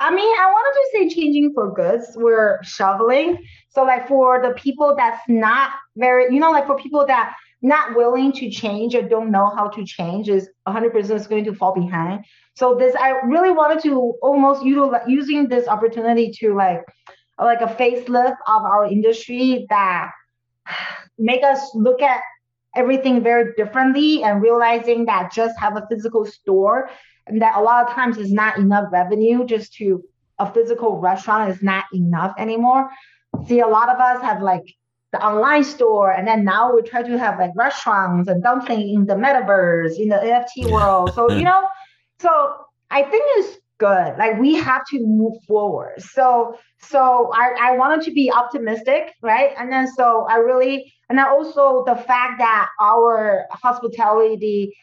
[0.00, 2.12] I mean, I wanted to say changing for goods.
[2.16, 3.38] We're shoveling.
[3.70, 7.96] So like for the people that's not very, you know, like for people that not
[7.96, 11.74] willing to change or don't know how to change is 100% is going to fall
[11.74, 12.24] behind.
[12.54, 16.82] So this, I really wanted to almost utilize using this opportunity to like,
[17.38, 20.10] like a facelift of our industry that
[21.18, 22.20] make us look at
[22.76, 26.90] everything very differently and realizing that just have a physical store
[27.26, 30.02] and that a lot of times is not enough revenue just to
[30.38, 32.90] a physical restaurant is not enough anymore.
[33.46, 34.64] See, a lot of us have like
[35.12, 39.06] the online store, and then now we try to have like restaurants and dumpling in
[39.06, 41.14] the metaverse, in the NFT world.
[41.14, 41.66] So you know,
[42.18, 42.56] so
[42.90, 44.16] I think it's good.
[44.18, 46.00] Like we have to move forward.
[46.00, 49.54] So so I, I wanted to be optimistic, right?
[49.58, 54.74] And then so I really and then also the fact that our hospitality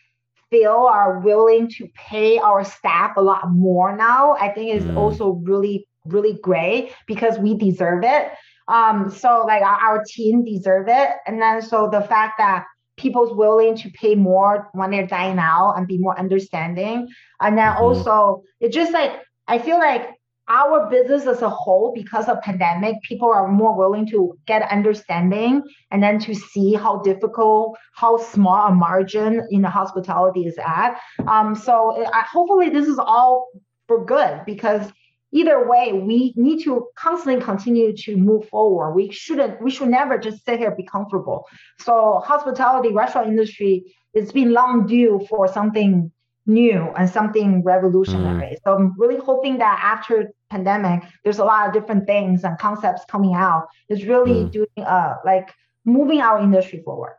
[0.50, 4.98] feel are willing to pay our staff a lot more now, I think is Mm.
[4.98, 8.32] also really, really great because we deserve it.
[8.68, 11.10] Um, so like our, our team deserve it.
[11.26, 12.66] And then so the fact that
[13.02, 16.98] people's willing to pay more when they're dying out and be more understanding.
[17.40, 17.82] And then Mhm.
[17.84, 19.12] also it's just like
[19.48, 20.04] I feel like
[20.48, 25.64] our business as a whole, because of pandemic, people are more willing to get understanding
[25.92, 31.00] and then to see how difficult, how small a margin in the hospitality is at.
[31.28, 31.74] Um, so
[32.14, 33.48] I, hopefully this is all
[33.88, 34.92] for good because
[35.32, 38.94] either way, we need to constantly continue to move forward.
[38.94, 41.46] We shouldn't, we should never just sit here be comfortable.
[41.80, 46.12] So hospitality, restaurant industry, it's been long due for something
[46.46, 48.58] new and something revolutionary.
[48.66, 53.04] So I'm really hoping that after pandemic, there's a lot of different things and concepts
[53.08, 53.68] coming out.
[53.90, 54.52] It's really Mm.
[54.52, 55.54] doing uh like
[55.86, 57.16] moving our industry forward.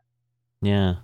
[0.60, 0.96] Yeah.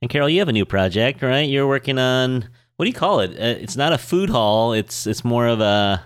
[0.00, 1.48] And Caryl, you have a new project, right?
[1.48, 3.30] You're working on what do you call it?
[3.32, 4.72] Uh, it's not a food hall.
[4.72, 6.02] It's it's more of a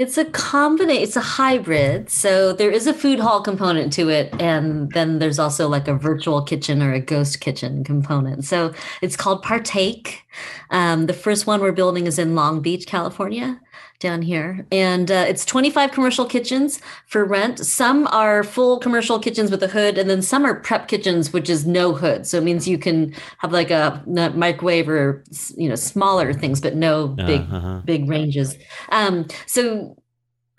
[0.00, 2.08] It's a combination, it's a hybrid.
[2.08, 4.32] So there is a food hall component to it.
[4.40, 8.46] And then there's also like a virtual kitchen or a ghost kitchen component.
[8.46, 8.72] So
[9.02, 10.22] it's called Partake.
[10.70, 13.60] Um, the first one we're building is in Long Beach, California,
[14.00, 14.66] down here.
[14.72, 17.58] And uh, it's 25 commercial kitchens for rent.
[17.58, 21.48] Some are full commercial kitchens with a hood, and then some are prep kitchens, which
[21.48, 22.26] is no hood.
[22.26, 24.02] So it means you can have like a,
[24.34, 25.22] microwave or,
[25.56, 27.82] you know, smaller things, but no big uh-huh.
[27.84, 28.56] big ranges.
[28.90, 29.96] Um, so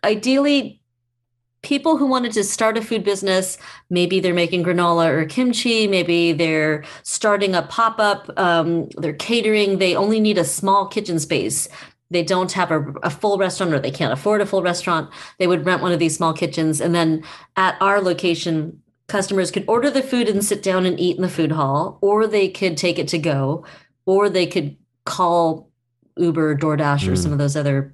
[0.03, 0.81] ideally,
[1.61, 3.57] people who wanted to start a food business,
[3.89, 9.77] maybe they're making granola or kimchi, maybe they're starting a pop up, um, they're catering,
[9.77, 11.67] they only need a small kitchen space.
[12.11, 15.09] They don't have a, a full restaurant or they can't afford a full restaurant.
[15.39, 16.79] They would rent one of these small kitchens.
[16.81, 17.23] And then
[17.55, 21.29] at our location, customers could order the food and sit down and eat in the
[21.29, 23.65] food hall, or they could take it to go,
[24.05, 25.69] or they could call
[26.17, 27.17] Uber, DoorDash, or Mm.
[27.17, 27.93] some of those other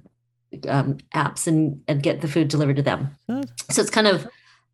[0.68, 3.10] um, apps and and get the food delivered to them.
[3.70, 4.26] So it's kind of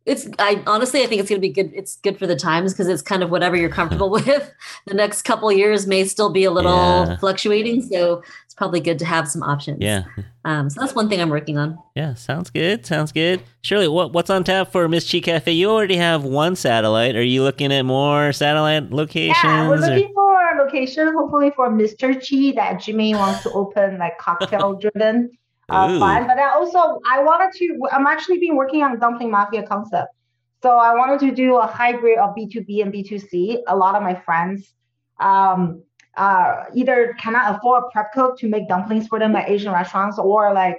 [0.05, 1.71] it's I honestly I think it's going to be good.
[1.73, 4.53] It's good for the times because it's kind of whatever you're comfortable with.
[4.85, 6.71] The next couple years may still be a little
[7.05, 7.17] Yeah.
[7.17, 9.79] fluctuating, so it's probably good to have some options.
[9.81, 10.03] Yeah.
[10.43, 11.79] Um, so that's one thing I'm working on.
[11.95, 12.85] Yeah, sounds good.
[12.85, 13.41] Sounds good.
[13.63, 15.51] Shirley, what what's on tap for Ms Chi Cafe?
[15.51, 17.15] You already have one satellite.
[17.15, 19.37] Are you looking at more satellite locations?
[19.43, 22.13] Yeah, we're or- looking for location, hopefully for Mr.
[22.13, 25.31] Chi that Jimmy wants to open like cocktail driven
[25.69, 26.27] uh, fun.
[26.27, 27.79] But I also I wanted to.
[27.91, 30.13] I'm actually been working on dumpling mafia concept.
[30.61, 33.61] So I wanted to do a hybrid of B2B and B2C.
[33.67, 34.73] A lot of my friends
[35.19, 35.83] um,
[36.17, 40.17] uh, either cannot afford a prep cook to make dumplings for them at Asian restaurants,
[40.17, 40.77] or like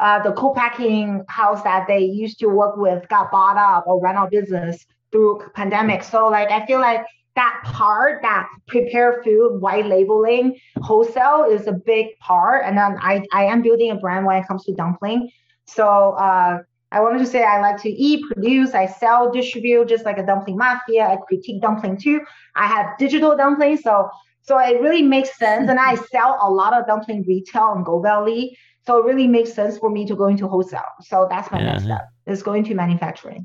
[0.00, 4.16] uh, the co-packing house that they used to work with got bought up or ran
[4.16, 6.02] out of business through pandemic.
[6.02, 7.04] So like I feel like
[7.40, 10.46] that part, that prepare food, white labeling,
[10.88, 12.64] wholesale is a big part.
[12.66, 15.30] And then I, I am building a brand when it comes to dumpling.
[15.66, 15.86] So
[16.26, 16.58] uh,
[16.90, 20.26] I wanted to say I like to eat, produce, I sell, distribute, just like a
[20.26, 21.04] dumpling mafia.
[21.12, 22.20] I critique dumpling too.
[22.56, 24.08] I have digital dumplings, so
[24.48, 25.68] so it really makes sense.
[25.70, 28.42] And I sell a lot of dumpling retail on Goldbelly,
[28.86, 30.92] so it really makes sense for me to go into wholesale.
[31.02, 31.96] So that's my next Yeah.
[31.96, 33.42] step is going to manufacturing.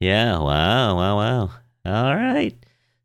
[0.00, 0.38] Yeah.
[0.38, 0.96] Wow.
[1.00, 1.14] Wow.
[1.16, 1.50] Wow.
[1.86, 2.54] All right.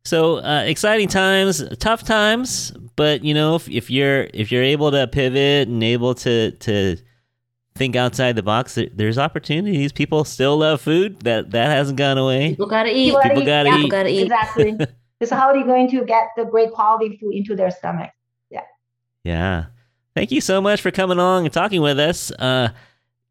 [0.04, 4.90] So uh, exciting times, tough times, but you know, if, if you're if you're able
[4.90, 6.96] to pivot and able to to
[7.74, 9.92] think outside the box, there, there's opportunities.
[9.92, 11.20] People still love food.
[11.20, 12.50] That that hasn't gone away.
[12.50, 13.08] People gotta eat.
[13.08, 13.78] People People gotta Yeah, eat.
[13.78, 14.22] People gotta eat.
[14.22, 14.78] Exactly.
[15.24, 18.10] so how are you going to get the great quality food into their stomach?
[19.24, 19.66] Yeah.
[20.14, 22.30] Thank you so much for coming along and talking with us.
[22.32, 22.70] Uh,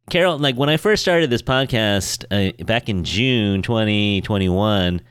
[0.09, 5.01] Caryl, like when I first started this podcast uh, back in June 2021,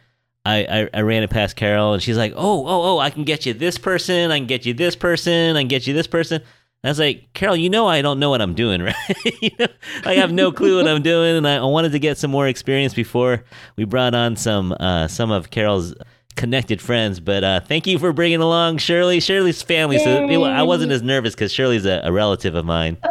[0.48, 3.24] I, I, I ran it past Caryl and she's like, oh, oh, oh, I can
[3.24, 4.30] get you this person.
[4.30, 5.56] I can get you this person.
[5.56, 6.42] I can get you this person.
[6.84, 8.94] I was like, Caryl, you know I don't know what I'm doing, right?
[9.42, 9.66] you know,
[10.04, 12.46] I have no clue what I'm doing, and I, I wanted to get some more
[12.46, 13.44] experience before
[13.76, 15.94] we brought on some uh, some of Caryl's
[16.36, 17.18] connected friends.
[17.18, 19.98] But uh, thank you for bringing along Shirley, Shirley's family.
[19.98, 22.96] So it, I wasn't as nervous because Shirley's a, a relative of mine.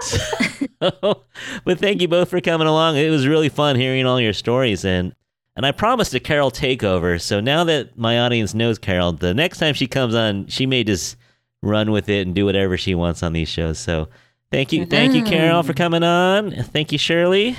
[0.80, 1.24] So,
[1.64, 2.96] but thank you both for coming along.
[2.96, 5.12] It was really fun hearing all your stories and.
[5.58, 7.20] And I promised a Caryl takeover.
[7.20, 10.84] So now that my audience knows Caryl, the next time she comes on, she may
[10.84, 11.16] just
[11.62, 13.80] run with it and do whatever she wants on these shows.
[13.80, 14.08] So
[14.52, 15.78] thank you, thank you, Caryl, for mm-hmm.
[15.78, 16.52] coming on.
[16.52, 17.56] Thank you, Shirley.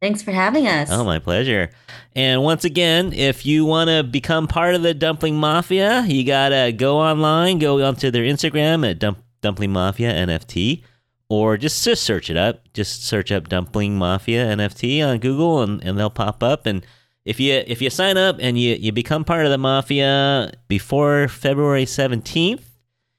[0.00, 0.88] Thanks for having us.
[0.90, 1.68] Oh, my pleasure.
[2.16, 6.72] And once again, if you want to become part of the Dumpling Mafia, you gotta
[6.72, 10.84] go online, go onto their Instagram at Dump- Dumpling Mafia NFT,
[11.28, 12.72] or just just search it up.
[12.72, 16.64] Just search up Dumpling Mafia NFT on Google, and, and they'll pop up.
[16.64, 16.82] And
[17.30, 21.28] if you if you sign up and you you become part of the mafia before
[21.28, 22.66] February seventeenth.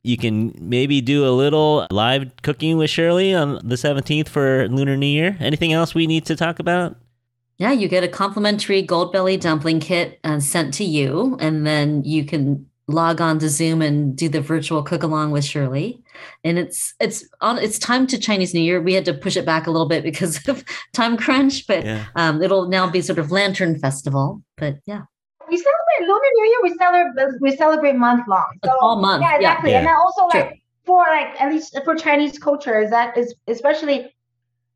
[0.04, 4.98] You can maybe do a little live cooking with Shirley on the 17th for Lunar
[4.98, 5.38] New Year.
[5.40, 6.96] Anything else we need to talk about?
[7.60, 12.26] Yeah, you get a complimentary Goldbelly dumpling kit uh, sent to you, and then you
[12.26, 16.02] can log on to Zoom and do the virtual cook along with Shirley.
[16.44, 18.82] And it's it's on it's time to Chinese New Year.
[18.82, 20.64] We had to push it back a little bit because of
[20.94, 22.06] time crunch, but yeah.
[22.16, 24.42] um, it'll now be sort of Lantern Festival.
[24.58, 25.02] But yeah.
[25.50, 26.60] We celebrate Lunar New Year.
[26.64, 28.48] We celebrate we celebrate month long.
[28.64, 29.22] So, all month.
[29.22, 29.72] Yeah, exactly.
[29.72, 29.80] Yeah.
[29.80, 34.14] And then also like for like at least for Chinese culture, that is especially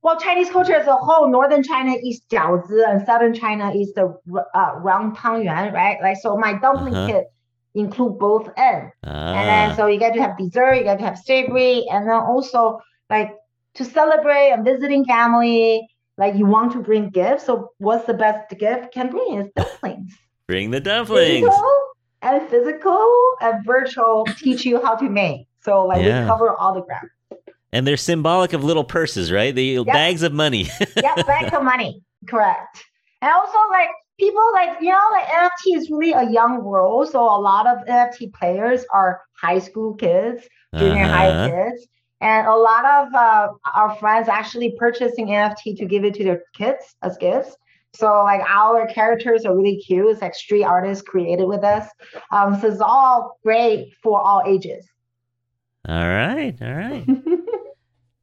[0.05, 4.15] well, Chinese culture as a whole, northern China is jiaozi and southern China is the
[4.53, 5.97] uh, round tangyuan, right?
[5.99, 7.23] Like so, my dumpling uh-huh
[7.75, 8.91] include both ends.
[9.03, 12.07] And then Ah, so you get to have dessert, you get to have savory, and
[12.07, 13.35] then also like
[13.75, 17.45] to celebrate and visiting family, like you want to bring gifts.
[17.45, 20.13] So what's the best gift can bring is dumplings.
[20.47, 21.41] bring the dumplings.
[21.45, 21.73] Physical
[22.21, 23.11] and physical
[23.41, 25.47] and virtual teach you how to make.
[25.61, 26.21] So like Yeah.
[26.21, 27.09] we cover all the ground.
[27.73, 29.53] And they're symbolic of little purses, right?
[29.53, 30.69] The bags of money.
[30.95, 32.01] yeah, back of money.
[32.27, 32.83] Correct.
[33.21, 33.89] And also like
[34.19, 37.09] people like you know like NFT is really a young world.
[37.09, 40.43] So a lot of NFT players are high school kids,
[40.75, 41.43] junior high Uh-huh.
[41.43, 41.87] kids.
[42.21, 46.41] And a lot of uh, our friends actually purchasing NFT to give it to their
[46.55, 47.55] kids as gifts.
[47.93, 50.07] So like our characters are really cute.
[50.09, 51.87] It's like street artists created with us.
[52.31, 54.87] Um, so it's all great for all ages.
[55.87, 57.07] All right, all right.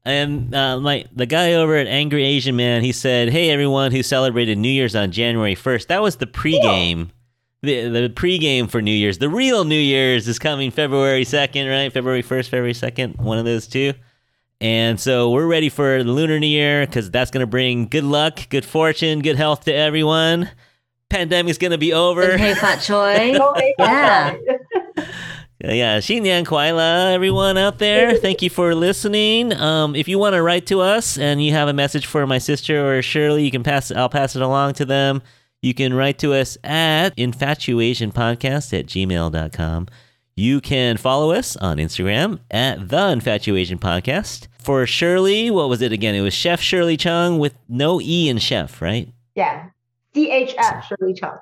[0.04, 4.02] And uh, my the guy over at Angry Asian Man, he said, "Hey, everyone who
[4.02, 7.10] celebrated New Year's on January 1st, that was the pregame.
[7.62, 9.18] The the pregame for New Year's.
[9.18, 11.92] The real New Year's is coming February 2nd, right?
[11.92, 13.92] February 1st, February 2nd, one of those two.
[14.60, 18.04] And so we're ready for the Lunar New Year because that's going to bring good
[18.04, 20.50] luck, good fortune, good health to everyone.
[21.08, 22.36] Pandemic's going to be over.
[22.38, 23.38] Hey, Fat Choi.
[23.78, 24.36] Yeah.
[25.64, 28.16] Yeah, Xinnian Kuaile, everyone out there.
[28.18, 29.52] Thank you for listening.
[29.52, 32.38] Um, if you want to write to us and you have a message for my
[32.38, 33.92] sister or Shirley, you can pass.
[33.92, 35.22] I'll pass it along to them.
[35.60, 39.86] You can write to us at infatuationpodcast at gmail.com.
[40.34, 44.48] You can follow us on Instagram at the Infatuation Podcast.
[44.58, 46.16] For Shirley, what was it again?
[46.16, 49.08] It was Chef Shirley Chung with no E in chef, right?
[49.36, 49.68] Yeah.
[50.16, 51.38] CHF Shirley Chung.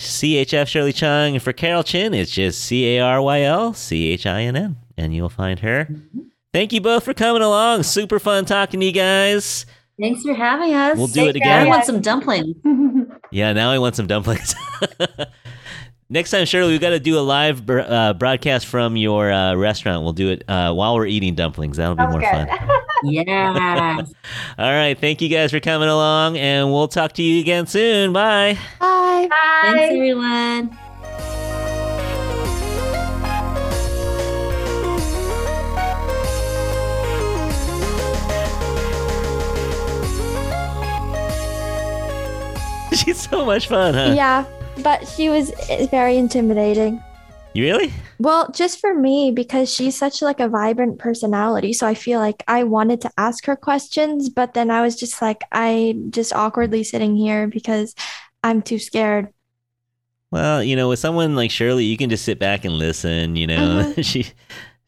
[0.00, 1.34] CHF Shirley Chung.
[1.34, 4.56] And for Caryl Chinn, it's just C A R Y L C H I N
[4.56, 4.76] N.
[4.96, 5.86] And you'll find her.
[5.90, 6.20] Mm-hmm.
[6.52, 7.82] Thank you both for coming along.
[7.82, 9.66] Super fun talking to you guys.
[10.00, 10.96] Thanks for having us.
[10.96, 11.60] We'll do it again.
[11.60, 11.68] I care.
[11.68, 12.56] want some dumplings.
[13.30, 14.54] Yeah, now I want some dumplings.
[16.10, 19.54] Next time, Shirley, we've got to do a live br- uh, broadcast from your uh,
[19.56, 20.04] restaurant.
[20.04, 21.76] We'll do it uh, while we're eating dumplings.
[21.76, 22.48] That'll be Sounds more good.
[22.48, 22.80] fun.
[23.04, 24.00] Yeah.
[24.58, 24.98] All right.
[24.98, 28.12] Thank you guys for coming along, and we'll talk to you again soon.
[28.12, 28.58] Bye.
[28.80, 29.28] Bye.
[29.30, 29.60] Bye.
[29.62, 30.76] Thanks, everyone.
[42.92, 44.12] She's so much fun, huh?
[44.16, 44.44] Yeah,
[44.82, 47.02] but she was eh, very intimidating.
[47.54, 47.92] You really?
[48.18, 52.42] Well, just for me because she's such like a vibrant personality, so I feel like
[52.46, 56.84] I wanted to ask her questions, but then I was just like I just awkwardly
[56.84, 57.94] sitting here because
[58.44, 59.32] I'm too scared.
[60.30, 63.34] Well, you know, with someone like Shirley, you can just sit back and listen.
[63.34, 64.26] You know, she,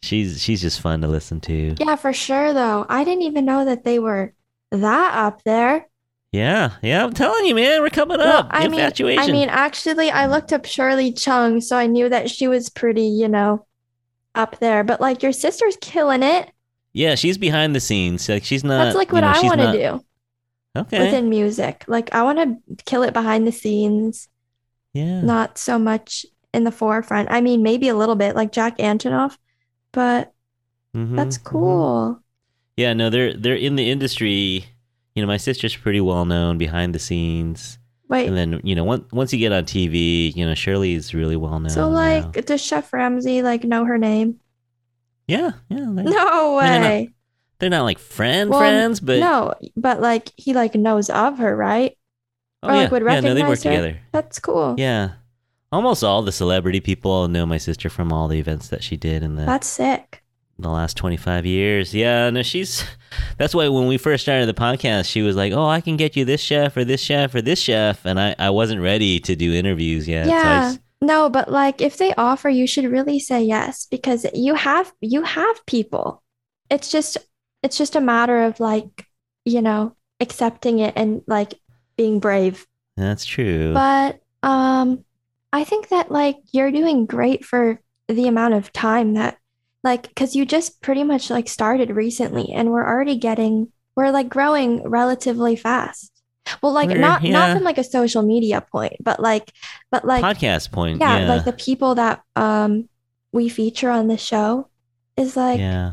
[0.03, 1.74] she's she's just fun to listen to.
[1.78, 2.86] Yeah, for sure though.
[2.88, 4.34] I didn't even know that they were
[4.70, 5.88] that up there.
[6.33, 7.03] Yeah, yeah.
[7.05, 8.49] I'm telling you, man, we're coming Well, up.
[8.51, 9.22] I mean, Infatuation.
[9.22, 13.07] I mean, actually, I looked up Shirley Chung, so I knew that she was pretty,
[13.07, 13.66] you know,
[14.35, 14.85] up there.
[14.85, 16.51] But like your sister's killing it.
[16.93, 18.28] yeah, she's behind the scenes.
[18.28, 18.85] Like she's not.
[18.85, 20.05] That's like you what know, I want to do
[20.76, 21.05] Okay.
[21.05, 21.85] within music.
[21.89, 24.28] Like I want to kill it behind the scenes,
[24.93, 25.20] yeah.
[25.22, 26.24] not so much
[26.55, 27.28] in the forefront.
[27.31, 29.37] I mean, maybe a little bit like Jack Antonoff,
[29.93, 30.33] but
[30.97, 31.45] Mhm, that's mhm.
[31.45, 32.20] cool.
[32.76, 34.66] Yeah, no, they're they're in the industry.
[35.15, 38.85] You know, my sister's pretty well known behind the scenes, Wait, and then you know,
[38.85, 41.71] once once you get on TV, you know, Shirley's really well known.
[41.71, 41.95] so now.
[41.95, 44.39] like, does Chef Ramsay like know her name?
[45.27, 47.11] yeah, yeah, they, No they're not- way.
[47.59, 51.55] they're not like friend Well, friends, but No, but like he like knows of her,
[51.57, 51.97] right?
[52.63, 53.71] oh or, yeah, like, would yeah, no, they work recognize her.
[53.71, 54.01] together.
[54.13, 54.75] That's cool.
[54.79, 55.11] Yeah,
[55.73, 59.23] almost all the celebrity people know my sister from all the events that she did
[59.23, 60.23] in the That's sick.
[60.61, 61.95] The last 25 years.
[61.95, 62.85] Yeah, no, she's
[63.39, 66.17] that's why when we first started the podcast, she was like, "Oh, I can get
[66.17, 69.35] you this chef or this chef or this chef," and I I wasn't ready to
[69.37, 70.27] do interviews yet.
[70.27, 70.71] Yeah.
[70.73, 74.93] just- No, but like if they offer, you should really say yes because you have
[75.01, 76.23] you have people.
[76.71, 77.17] It's just
[77.63, 79.07] it's just a matter of like,
[79.45, 81.55] you know, accepting it and like
[81.97, 82.67] being brave.
[82.97, 83.73] that's true.
[83.73, 85.05] But um
[85.53, 89.39] I think that like you're doing great for the amount of time that
[89.83, 94.28] like because you just pretty much like started recently and we're already getting we're like
[94.28, 96.12] growing relatively fast.
[96.62, 97.33] Well, like We're- not yeah.
[97.33, 99.53] not from like a social media point, but like
[99.91, 101.01] but like podcast point.
[101.01, 102.89] yeah, Yeah, like the people that um
[103.33, 104.68] we feature on the show
[105.16, 105.93] is like yeah.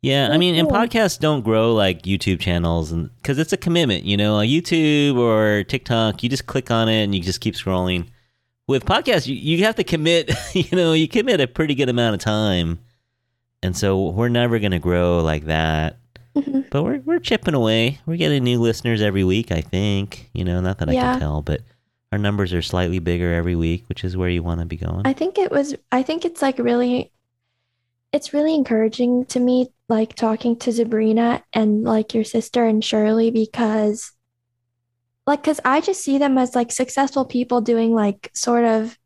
[0.00, 4.02] Yeah, I mean, and podcasts don't grow like YouTube channels, and because it's a commitment,
[4.02, 7.54] you know, like YouTube or TikTok, you just click on it and you just keep
[7.54, 8.08] scrolling.
[8.68, 12.14] With podcasts, you, you have to commit, you know, you commit a pretty good amount
[12.14, 12.78] of time,
[13.62, 15.98] and so we're never gonna grow like that.
[16.36, 16.70] Mhm.
[16.70, 17.98] But we're we're chipping away.
[18.06, 20.30] We're getting new listeners every week, I think.
[20.32, 21.60] You know, not that I can tell, but
[22.10, 25.02] our numbers are slightly bigger every week, which is where you want to be going.
[25.06, 27.10] I think it was I think it's like really
[28.12, 33.30] it's really encouraging to me like talking to Sabrina and like your sister and Shirley
[33.30, 34.12] because
[35.26, 38.98] like cuz I just see them as like successful people doing like sort of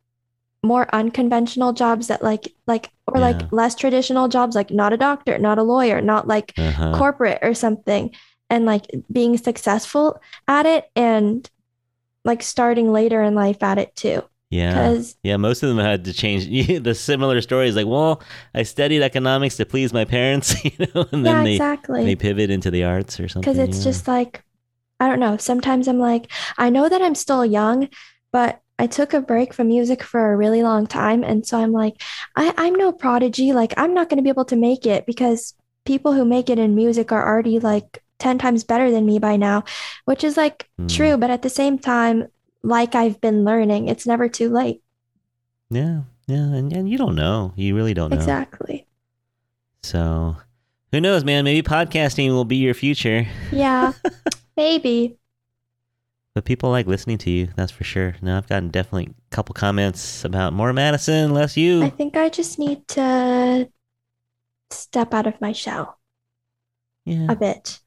[0.62, 3.27] more unconventional jobs that like like or Yeah.
[3.31, 6.95] like less traditional jobs like not a doctor, not a lawyer, not like uh-huh.
[6.97, 8.11] corporate or something
[8.51, 11.49] and like being successful at it and
[12.25, 14.71] like starting later in life at it too yeah.
[14.73, 16.47] because Yeah, most of them had to change
[16.83, 17.77] the similar stories.
[17.77, 18.23] Like, well,
[18.55, 22.17] I studied economics to please my parents, you know, and then yeah they exactly they
[22.17, 23.53] pivot into the arts or something.
[23.53, 23.85] because it's yeah.
[23.85, 24.43] just like
[25.01, 25.37] I don't know.
[25.37, 27.89] Sometimes I'm like, I know that I'm still young,
[28.33, 31.73] but I took a break from music for a really long time, and so I'm
[31.73, 32.03] like,
[32.37, 33.53] I, I'm no prodigy.
[33.53, 36.59] Like I'm not going to be able to make it because people who make it
[36.59, 39.65] in music are already like ten times better than me by now,
[40.05, 40.89] which is like Hmm.
[40.89, 41.17] true.
[41.17, 42.27] But at the same time,
[42.63, 44.83] like I've been learning, it's never too late.
[45.71, 48.17] yeah, yeah, and, and you don't know, you really don't know.
[48.17, 48.87] Exactly.
[49.83, 50.37] So,
[50.93, 51.45] who knows, man?
[51.45, 53.27] Maybe podcasting will be your future.
[53.53, 53.93] Yeah.
[54.57, 55.19] Maybe.
[56.35, 58.17] But people like listening to you, that's for sure.
[58.21, 61.83] Now I've gotten definitely a couple comments about more Madison, less you.
[61.83, 63.71] I think I just need to
[64.71, 65.99] step out of my shell
[67.07, 67.27] yeah.
[67.31, 67.81] a bit.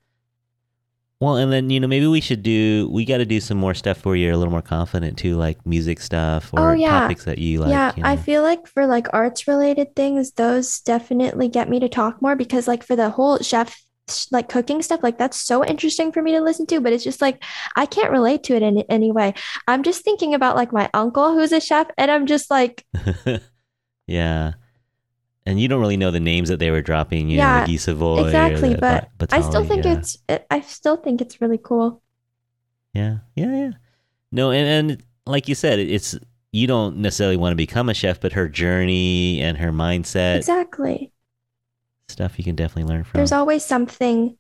[1.20, 2.90] Well, and then you know maybe we should do.
[2.92, 5.64] We got to do some more stuff where you're a little more confident too, like
[5.66, 7.02] music stuff or Oh, yeah.
[7.02, 7.72] topics that you like.
[7.72, 11.90] yeah, you I feel like for like arts related things, those definitely get me to
[11.90, 13.84] talk more because like for the whole chef
[14.32, 17.22] like cooking stuff, like that's so interesting for me to listen to, but it's just
[17.22, 17.44] like
[17.76, 19.34] I can't relate to it in any way.
[19.68, 22.86] I'm just thinking about like my uncle who's a chef, and I'm just like,
[24.08, 24.54] yeah.
[25.46, 27.80] And you don't really know the names that they were dropping, you know, Yeah, like
[27.80, 29.94] Savoy exactly, the but Ba- I still think yeah.
[29.94, 32.02] it's it, I still think it's really cool.
[32.94, 33.72] Yeah, yeah, yeah.
[34.32, 36.18] No, and, and like you said, it's
[36.52, 41.12] you don't necessarily want to become a chef, but her journey and her mindset Exactly.
[42.10, 43.18] Stuff you can definitely learn from.
[43.20, 44.38] There's always something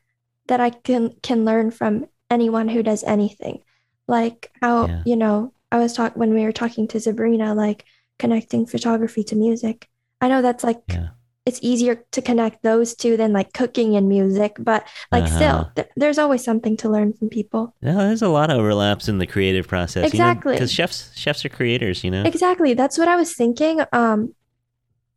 [0.48, 3.62] that I can can learn from anyone who does anything.
[4.08, 5.04] Like how, Yeah.
[5.06, 7.86] you know, I was talk when we were talking to Sabrina, like
[8.18, 9.88] connecting photography to music.
[10.22, 11.10] I know that's like Yeah.
[11.46, 15.36] it's easier to connect those two than like cooking and music, but like Uh-huh.
[15.36, 17.74] still, th- there's always something to learn from people.
[17.82, 20.08] No, there's a lot of overlaps in the creative process.
[20.12, 20.54] Exactly.
[20.54, 22.24] Because chefs chefs are creators, you know.
[22.24, 22.74] Exactly.
[22.74, 23.82] That's what I was thinking.
[23.94, 24.34] Um,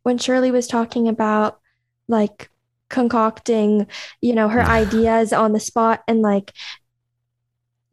[0.03, 1.59] when Shirley was talking about
[2.07, 2.49] like
[2.89, 3.87] concocting,
[4.21, 6.53] you know, her ideas on the spot and like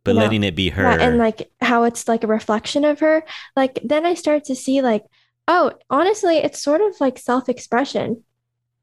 [0.05, 0.85] but you know, letting it be her.
[0.85, 3.25] And like how it's like a reflection of her.
[3.57, 5.05] Like then I start to see like,
[5.47, 8.23] oh, honestly, it's sort of like self-expression.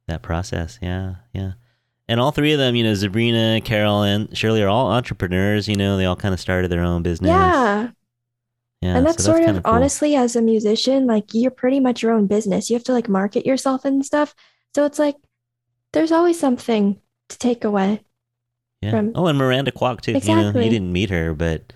[0.08, 0.78] that process.
[0.82, 1.54] Yeah, yeah.
[2.08, 5.68] And all three of them, you know, Sabrina, Caryl, and Shirley are all entrepreneurs.
[5.68, 7.30] You know, they all kind of started their own business.
[7.30, 7.90] Yeah.
[8.82, 8.98] yeah.
[8.98, 9.74] And that's so sort of cool.
[9.74, 12.70] honestly, as a musician, like you're pretty much your own business.
[12.70, 14.34] You have to like market yourself and stuff.
[14.76, 15.16] So it's like
[15.94, 17.00] there's always something
[17.30, 18.02] to take away.
[18.82, 18.92] Yeah.
[18.92, 20.12] from- oh, and Miranda Kwok too.
[20.12, 20.66] You know, Exactly.
[20.66, 21.74] you didn't meet her, but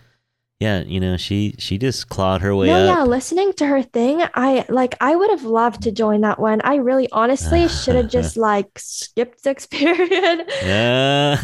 [0.60, 2.96] yeah, you know, she she just clawed her way No, up.
[2.96, 6.62] yeah, listening to her thing, I like I would have loved to join that one.
[6.62, 10.46] I really honestly should have just like skipped this period.
[10.62, 11.42] Yeah.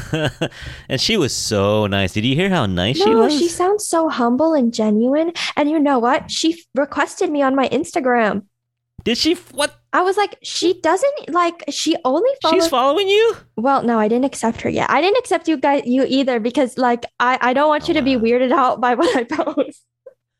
[0.89, 2.13] and she was so nice.
[2.13, 3.33] Did you hear how nice she No, was?
[3.35, 5.33] she sounds so humble and genuine.
[5.55, 6.29] And you know what?
[6.29, 8.43] She f- requested me on my Instagram.
[9.03, 9.33] Did she?
[9.51, 9.73] What?
[9.97, 13.35] I was like, she doesn't like she only follows She's following you?
[13.55, 14.89] Well, no, I didn't accept her yet.
[14.89, 17.93] I didn't accept you guys you either because like I I don't want Oh, you
[17.95, 19.83] to be weirded out by what I post.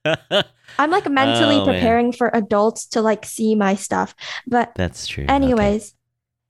[0.79, 1.73] I'm like mentally Oh, man.
[1.75, 4.15] preparing for adults to like see my stuff.
[4.45, 5.31] But That's true.
[5.31, 5.33] Okay.
[5.35, 5.93] anyways,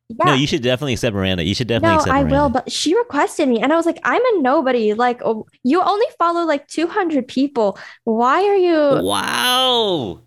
[0.09, 0.25] yeah.
[0.25, 1.43] No, you should definitely accept Miranda.
[1.43, 2.35] You should definitely No, accept I Miranda.
[2.35, 4.93] will, but she requested me, and I was like, I'm a nobody.
[4.93, 7.77] Like, oh, you only follow like 200 people.
[8.03, 9.03] Why are you?
[9.03, 10.21] Wow.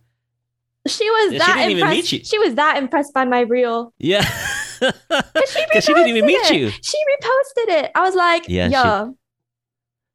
[0.91, 2.13] She was She that didn't even meet impressed.
[2.13, 2.25] you.
[2.25, 3.93] She was that impressed by my reel.
[3.99, 4.25] Yeah.
[4.81, 6.57] Because she, she didn't even meet it.
[6.57, 6.71] you.
[6.71, 7.91] She reposted it.
[7.95, 9.13] I was like, Yeah,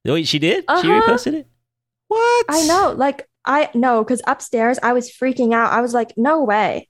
[0.04, 0.64] she- Wait, she did?
[0.64, 0.88] She Uh-huh.
[1.02, 1.48] reposted it?
[2.08, 2.46] What?
[2.50, 2.94] I know.
[2.98, 5.72] Like, I know, because upstairs I was freaking out.
[5.72, 6.90] I was like, no way.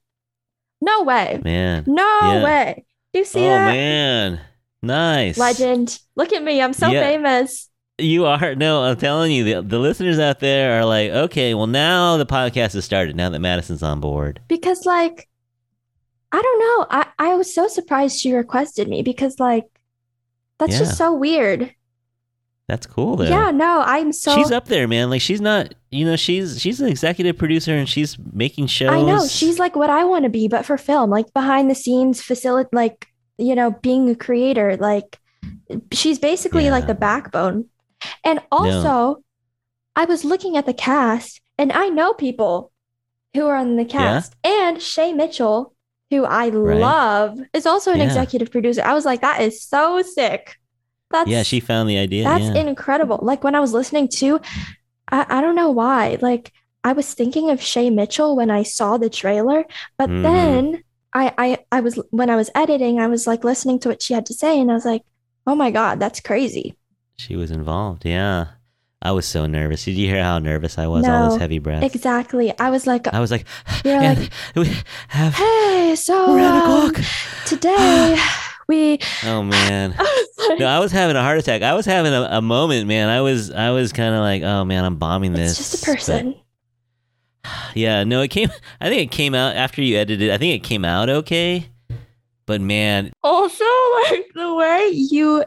[0.80, 1.42] No way.
[1.44, 1.84] Man.
[1.88, 2.44] No Yeah.
[2.46, 2.86] way.
[3.14, 3.74] Do you see oh, that?
[3.74, 4.40] man.
[4.82, 5.38] Nice.
[5.38, 6.00] Legend.
[6.16, 6.62] Look at me.
[6.62, 7.02] I'm so Yeah.
[7.02, 7.70] famous.
[7.98, 8.56] You are.
[8.56, 12.26] No, I'm telling you, the, the listeners out there are like, okay, well, now the
[12.26, 14.41] podcast has started, now that Madison's on board.
[14.48, 15.30] because like
[16.32, 16.88] I don't know.
[16.89, 19.64] I I was so surprised she requested me because like
[20.60, 20.80] that's Yeah.
[20.80, 21.74] just so weird.
[22.68, 23.26] That's cool, though.
[23.26, 25.10] Yeah, no, I'm so she's up there, man.
[25.12, 28.89] Like she's not, you know, she's she's an executive producer and she's making shows.
[28.89, 31.76] I know she's like what I want to be, but for film, like behind the
[31.76, 34.76] scenes, facilitate, like you know, being a creator.
[34.78, 35.20] Like
[35.93, 37.70] she's basically like the backbone.
[38.24, 39.24] And also,
[39.95, 42.72] I was looking at the cast, and I know people
[43.34, 45.74] who are on the cast, and Shay Mitchell,
[46.10, 46.80] who I Right.
[46.80, 48.06] love, is also an Yeah.
[48.06, 48.82] executive producer.
[48.84, 50.56] I was like, that is so sick.
[51.12, 52.24] That's yeah, she found the idea.
[52.24, 52.56] that's yeah.
[52.68, 53.20] incredible.
[53.22, 54.39] Like when I was listening to,
[55.12, 56.18] I, I don't know why.
[56.22, 56.51] Like
[56.84, 59.66] I was thinking of Shay Mitchell when I saw the trailer,
[59.97, 60.24] but Mhm.
[60.24, 60.84] then
[61.14, 64.14] I, I I was when I was editing, I was like listening to what she
[64.14, 65.03] had to say, and I was like,
[65.47, 66.78] oh my God, that's crazy.
[67.18, 68.05] She was involved.
[68.05, 68.47] Yeah.
[69.01, 69.86] I was so nervous.
[69.86, 71.05] Did you hear how nervous I was?
[71.05, 71.93] All No, those heavy breaths.
[71.95, 72.57] Exactly.
[72.57, 73.45] I was like, I was like,
[73.84, 74.72] You're like, we
[75.09, 78.18] have hey, so Miranda um, Kwok." today
[78.68, 78.99] we.
[79.26, 79.93] Oh man.
[79.99, 81.61] I like, No, I was having a heart attack.
[81.61, 83.09] I was having a, a moment, man.
[83.09, 85.59] I was I was kind of like, oh man, I'm bombing this.
[85.59, 86.36] it's just a But- person.
[87.76, 88.49] yeah, no, it came.
[88.82, 90.32] I think it came out after you edited.
[90.32, 91.70] I think it came out okay.
[92.47, 93.63] But man, Also,
[94.09, 95.43] like the way you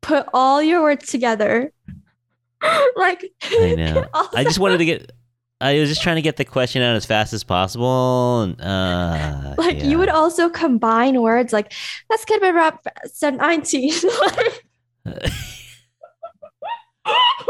[0.00, 1.72] put all your words together,
[2.96, 4.06] like I know.
[4.34, 5.12] I just wanted to get.
[5.60, 8.42] I was just trying to get the question out as fast as possible.
[8.42, 9.86] And, uh, like yeah.
[9.86, 11.72] you would also combine words like
[12.08, 13.92] let's get a rap so 19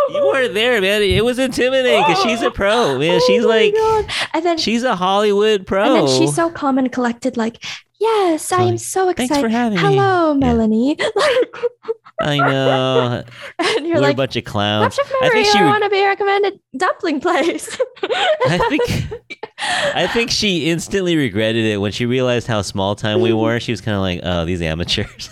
[0.09, 1.03] you weren't there, man.
[1.03, 3.21] It was intimidating because she's a pro, man.
[3.21, 4.07] Oh she's like, God.
[4.35, 5.85] and then she's a Hollywood pro.
[5.85, 7.63] and then she's so calm and collected like
[8.01, 9.83] yes i am Like, so Thanks excited for having me.
[9.85, 11.57] hello melanie like
[12.21, 13.23] I know.
[13.61, 14.93] and you're We're a bunch of clowns.
[14.97, 17.79] Chef I think she I want to be recommended dumpling place.
[18.03, 19.23] I think
[19.95, 23.61] I think she instantly regretted it when she realized how small time we were.
[23.61, 25.31] She was kind of like, "Oh, these amateurs."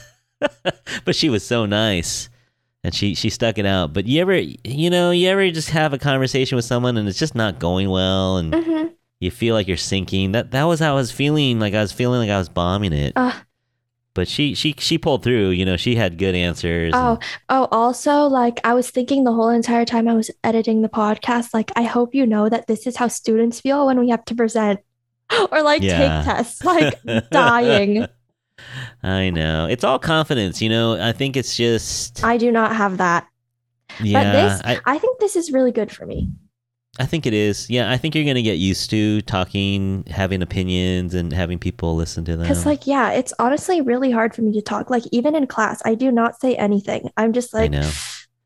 [1.05, 2.29] but she was so nice
[2.85, 3.93] and she she stuck it out.
[3.93, 7.19] But you ever you know, you ever just have a conversation with someone and it's
[7.19, 8.87] just not going well and Mm-hmm.
[9.21, 10.33] You feel like you're sinking.
[10.33, 12.93] That that was how I was feeling, like I was feeling like I was bombing
[12.93, 13.12] it.
[13.17, 13.33] Uh,
[14.14, 16.93] But she she she pulled through, you know, she had good answers.
[16.95, 20.83] oh, and- oh, also, like I was thinking the whole entire time I was editing
[20.83, 24.09] the podcast, like I hope you know that this is how students feel when we
[24.11, 24.81] have to present
[25.53, 25.99] or like Yeah.
[25.99, 26.95] take tests, like
[27.31, 28.07] dying.
[29.03, 29.67] I know.
[29.67, 30.99] It's all confidence, you know.
[30.99, 33.27] I think it's just I do not have that.
[34.01, 34.23] yeah.
[34.23, 36.31] but this, I, I think this is really good for me.
[36.99, 37.69] I think it is.
[37.69, 42.25] Yeah, I think you're gonna get used to talking, having opinions, and having people listen
[42.25, 42.43] to them.
[42.43, 44.89] Because, like, yeah, it's honestly really hard for me to talk.
[44.89, 47.11] Like, even in class, I do not say anything.
[47.19, 47.91] I'm just I like, know.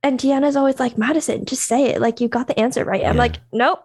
[0.03, 2.01] and Tiana's always like, Madison, just say it.
[2.01, 3.05] Like, you got the answer right.
[3.05, 3.81] I'm like, nope,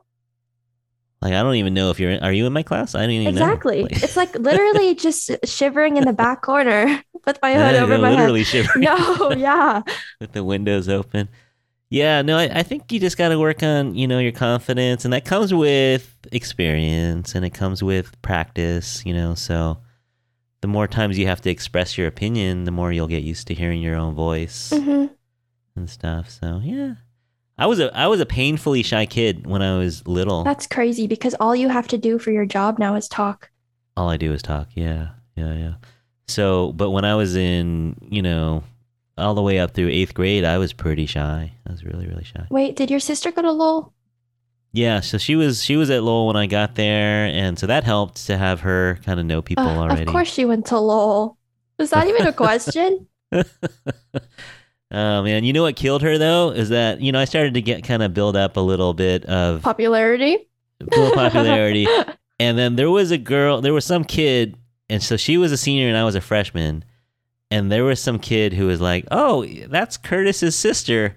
[1.22, 2.11] Like I don't even know if you're.
[2.11, 2.95] In, are you in my class?
[2.95, 3.78] I don't even exactly.
[3.78, 3.84] know.
[3.84, 7.97] Like- It's like literally just shivering in the back corner with my hood Yeah, over
[7.99, 8.18] my head.
[8.20, 9.82] literally shivering No, yeah.
[10.20, 11.30] with the windows open.
[11.95, 15.05] Yeah, no, I, I think you just got to work on you know your confidence,
[15.05, 19.05] and that comes with experience, and it comes with practice.
[19.05, 19.77] You know, so
[20.59, 23.53] the more times you have to express your opinion, the more you'll get used to
[23.53, 25.05] hearing your own voice hmm
[25.77, 26.29] and stuff.
[26.29, 26.95] So yeah,
[27.57, 30.43] I was a I was a painfully shy kid when I was little.
[30.43, 33.51] That's crazy because all you have to do for your job now is talk.
[33.95, 34.67] All I do is talk.
[34.73, 35.73] Yeah, yeah, yeah.
[36.27, 38.65] So, but when I was in, you know,
[39.18, 41.53] all the way up through eighth grade, I was pretty shy.
[41.68, 42.45] I was really, really shy.
[42.49, 43.93] Wait, did your sister go to Lowell?
[44.74, 47.86] Yeah, so she was she was at Lowell when I got there, and so that
[47.86, 50.01] helped to have her kind of know people Uh, already.
[50.01, 51.38] Of course she went to Lowell.
[51.80, 53.07] Was that even a question?
[53.32, 53.43] oh
[54.91, 57.84] man, you know what killed her though is that you know I started to get
[57.84, 60.47] kind of build up a little bit of Popularity?
[60.82, 61.88] little popularity,
[62.39, 64.57] and then there was a girl, there was some kid,
[64.89, 66.84] and so she was a senior and I was a freshman,
[67.51, 71.15] and there was some kid who was like, "Oh, that's Curtis's sister,"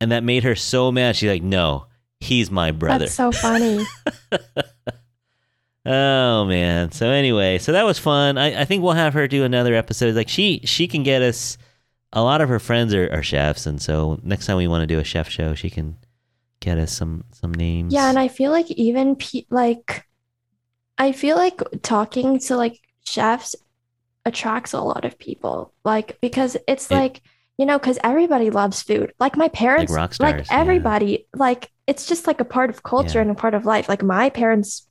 [0.00, 1.16] and that made her so mad.
[1.16, 1.86] She's like, "No,
[2.20, 3.84] he's my brother." That's so funny.
[5.86, 6.92] Oh man.
[6.92, 8.36] So anyway, so that was fun.
[8.36, 10.14] I, I think we'll have her do another episode.
[10.14, 11.56] Like she she can get us
[12.12, 14.86] a lot of her friends are, are chefs and so next time we want to
[14.86, 15.96] do a chef show, she can
[16.60, 17.94] get us some some names.
[17.94, 20.06] Yeah, and I feel like even pe like
[20.98, 23.56] I feel like talking to like chefs
[24.30, 25.72] attracts a lot of people.
[25.84, 27.22] Like because it's It- like,
[27.58, 29.12] you know, because everybody loves food.
[29.20, 30.60] Like my parents, rock like stars, yeah.
[30.60, 33.22] everybody, like it's just like a part of culture Yeah.
[33.22, 33.88] and a part of life.
[33.88, 34.86] Like my parents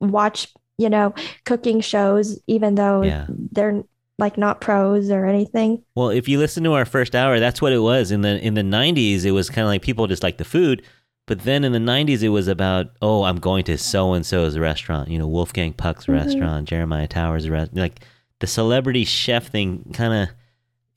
[0.00, 0.48] watch,
[0.78, 1.14] you know,
[1.44, 3.26] cooking shows, even though Yeah.
[3.28, 3.82] they're
[4.18, 5.82] like not pros or anything.
[5.94, 8.10] Well, if you listen to our first hour, that's what it was.
[8.10, 10.82] In the in the nineties it was kinda like people just like the food.
[11.26, 14.56] But then in the nineties it was about, oh, I'm going to so and so's
[14.58, 16.14] restaurant, you know, Wolfgang Puck's Mhm.
[16.14, 17.76] restaurant, Jeremiah Tower's restaurant.
[17.76, 18.00] Like
[18.40, 20.30] the celebrity chef thing kinda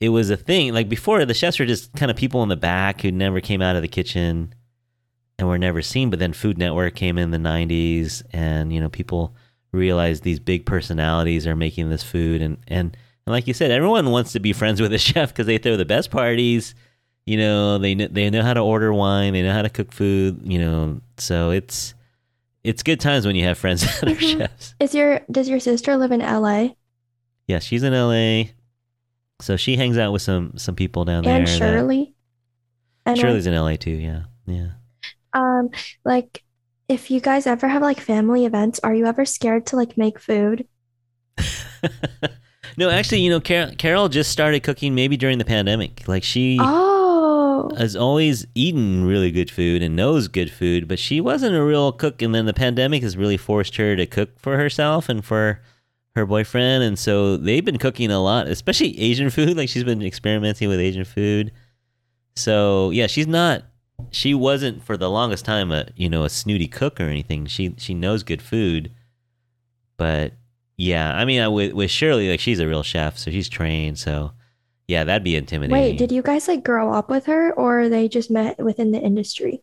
[0.00, 0.72] it was a thing.
[0.72, 3.60] Like before, the chefs were just kind of people in the back who never came
[3.60, 4.54] out of the kitchen
[5.38, 6.08] and were never seen.
[6.08, 9.34] But then Food Network came in the '90s, and you know people
[9.72, 14.10] realized these big personalities are making this food, and and, and like you said, everyone
[14.10, 16.74] wants to be friends with a chef because they throw the best parties.
[17.26, 19.92] You know, they kn- they know how to order wine, they know how to cook
[19.92, 20.40] food.
[20.44, 21.92] You know, so it's
[22.64, 24.38] it's good times when you have friends that are Mhm.
[24.38, 24.74] chefs.
[24.80, 26.68] Is your does your sister live in LA?
[27.50, 28.50] Yeah, she's in LA.
[29.40, 31.38] So she hangs out with some some people down there.
[31.38, 32.14] And that- Shirley?
[33.04, 33.90] And I- Shirley's in LA too.
[33.90, 34.68] Yeah, yeah.
[35.32, 35.70] Um,
[36.04, 36.42] like
[36.88, 40.18] if you guys ever have like family events, are you ever scared to like make
[40.20, 40.66] food?
[42.76, 46.06] no, actually, you know, Caryl, Caryl just started cooking maybe during the pandemic.
[46.06, 51.20] Like she Oh, has always eaten really good food and knows good food, but she
[51.20, 52.22] wasn't a real cook.
[52.22, 55.62] And then the pandemic has really forced her to cook for herself and for
[56.16, 56.82] her boyfriend.
[56.82, 59.56] And so they've been cooking a lot, especially Asian food.
[59.60, 61.52] Like she's been experimenting with Asian food.
[62.36, 63.64] So yeah, she's not.
[64.10, 67.46] She wasn't for the longest time a you know a snooty cook or anything.
[67.46, 68.92] She she knows good food,
[69.98, 70.32] but
[70.78, 73.98] yeah, I mean I, with with Shirley like she's a real chef, so she's trained.
[73.98, 74.32] So
[74.88, 75.72] yeah, that'd be intimidating.
[75.72, 79.00] wait, did you guys like grow up with her or they just met within the
[79.00, 79.60] industry?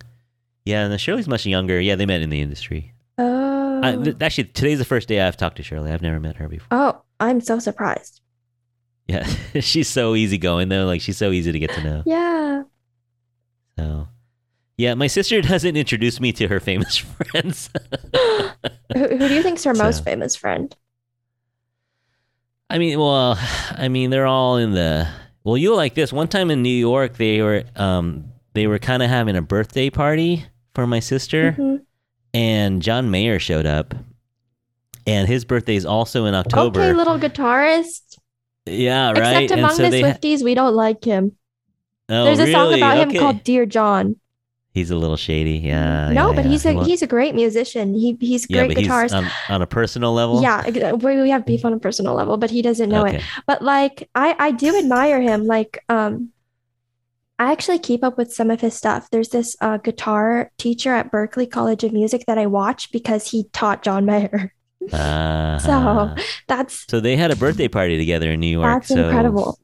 [0.65, 1.79] Yeah, and Shirley's much younger.
[1.79, 2.93] Yeah, they met in the industry.
[3.17, 5.91] Oh, I, th- actually, today's the first day I've talked to Shirley.
[5.91, 6.67] I've never met her before.
[6.71, 8.21] oh, I'm so surprised.
[9.07, 9.25] Yeah,
[9.61, 10.85] she's so easygoing though.
[10.85, 12.03] Like she's so easy to get to know.
[12.05, 12.63] Yeah.
[13.79, 14.07] So,
[14.77, 16.97] yeah, my sister doesn't introduce me to her famous
[17.31, 17.69] friends.
[18.13, 18.49] Who,
[18.93, 20.75] who do you think's her most famous friend?
[22.69, 23.39] I mean, well,
[23.71, 25.07] I mean, they're all in the.
[25.43, 26.11] Well, you'll like this.
[26.11, 29.89] One time in New York, they were um they were kind of having a birthday
[29.89, 30.45] party
[30.75, 31.81] for my sister, Mhm.
[32.33, 33.93] And John Mayer showed up,
[35.05, 36.81] and his birthday is also in October.
[36.81, 38.17] Okay, little guitarist.
[38.65, 39.43] Yeah, right.
[39.43, 41.35] Except among the Swifties, we don't like him.
[42.09, 42.81] oh, There's a song really?
[42.81, 43.19] about him Okay.
[43.19, 44.17] called Dear John.
[44.73, 45.57] He's a little shady.
[45.57, 46.11] Yeah.
[46.11, 46.51] no, yeah, but yeah.
[46.51, 47.95] he's a he's a great musician.
[47.95, 49.03] He he's yeah, great but guitarist.
[49.03, 50.41] he's on, on a personal level.
[50.43, 53.23] yeah, we we have beef on a personal level, but he doesn't know it.
[53.47, 55.45] But like I I do admire him.
[55.45, 56.29] Like um
[57.39, 59.09] I actually keep up with some of his stuff.
[59.11, 63.45] There's this uh, guitar teacher at Berklee College of Music that I watch because he
[63.53, 64.53] taught John Mayer.
[64.93, 65.59] Uh-huh.
[65.59, 68.63] So that's So they had a birthday party together in New York.
[68.65, 69.59] that's so, incredible.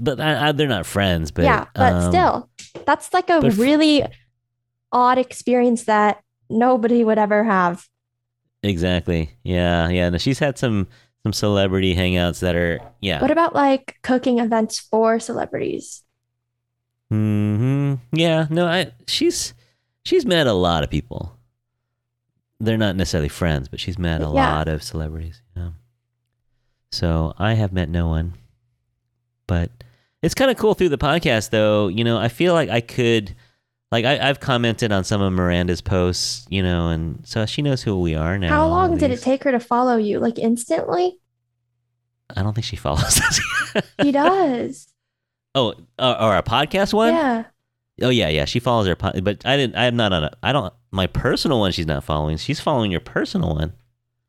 [0.00, 1.30] But I, I, they're not friends.
[1.30, 2.50] But yeah, but um, still,
[2.86, 4.04] that's like a but f- really
[4.90, 7.86] odd experience that nobody would ever have.
[8.64, 9.30] Exactly.
[9.44, 9.88] Yeah.
[9.90, 10.08] Yeah.
[10.08, 10.88] No, she's had some
[11.22, 13.20] some celebrity hangouts that are yeah.
[13.20, 16.02] What about like cooking events for celebrities?
[17.14, 19.54] Hmm Yeah, no, I she's
[20.04, 21.36] she's met a lot of people.
[22.60, 24.30] They're not necessarily friends, but she's met a Yeah.
[24.30, 25.42] lot of celebrities.
[25.56, 25.70] Yeah.
[26.92, 28.34] So I have met no one,
[29.46, 29.70] but
[30.22, 31.88] it's kind of cool through the podcast, though.
[31.88, 33.34] You know, I feel like I could,
[33.92, 37.82] like, I, I've commented on some of Miranda's posts, you know, and so she knows
[37.82, 38.48] who we are now.
[38.48, 40.18] How long did it take her to follow you?
[40.20, 41.18] Like instantly?
[42.34, 43.40] I don't think she follows us.
[44.00, 44.86] He does.
[45.54, 47.14] Oh, uh, or, or our podcast one?
[47.14, 47.44] Yeah.
[48.02, 48.44] Oh yeah, yeah.
[48.44, 49.76] She follows her, po- but I didn't.
[49.76, 50.24] I'm not on.
[50.24, 50.72] A, I don't.
[50.90, 52.36] My personal one, she's not following.
[52.36, 53.72] She's following your personal one.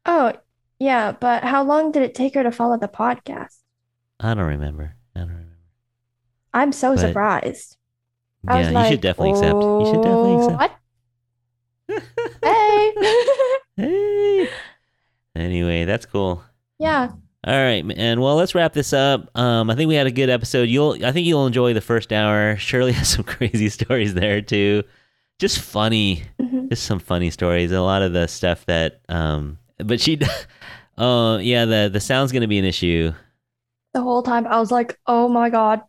[0.06, 0.34] Oh,
[0.80, 3.58] yeah, but how long did it take her to follow the podcast?
[4.20, 4.96] I don't remember.
[5.16, 5.58] I don't remember.
[6.54, 7.78] I'm so But- surprised.
[8.48, 9.56] I yeah, you like, should definitely accept.
[9.56, 10.60] You should definitely accept.
[10.60, 10.72] What?
[12.44, 12.94] Hey.
[13.78, 14.50] Hey.
[15.36, 16.42] Anyway, that's cool.
[16.80, 17.10] Yeah.
[17.48, 19.30] All right, and well, let's wrap this up.
[19.38, 20.68] Um, I think we had a good episode.
[20.68, 22.56] You'll, I think you'll enjoy the first hour.
[22.58, 24.84] Shirley has some crazy stories there too.
[25.38, 26.70] Just funny, Mhm.
[26.70, 27.72] just some funny stories.
[27.72, 30.20] A lot of the stuff that, um, but she,
[30.98, 33.12] oh yeah, the the sound's gonna be an issue.
[33.94, 35.82] The whole time I was like, oh my God,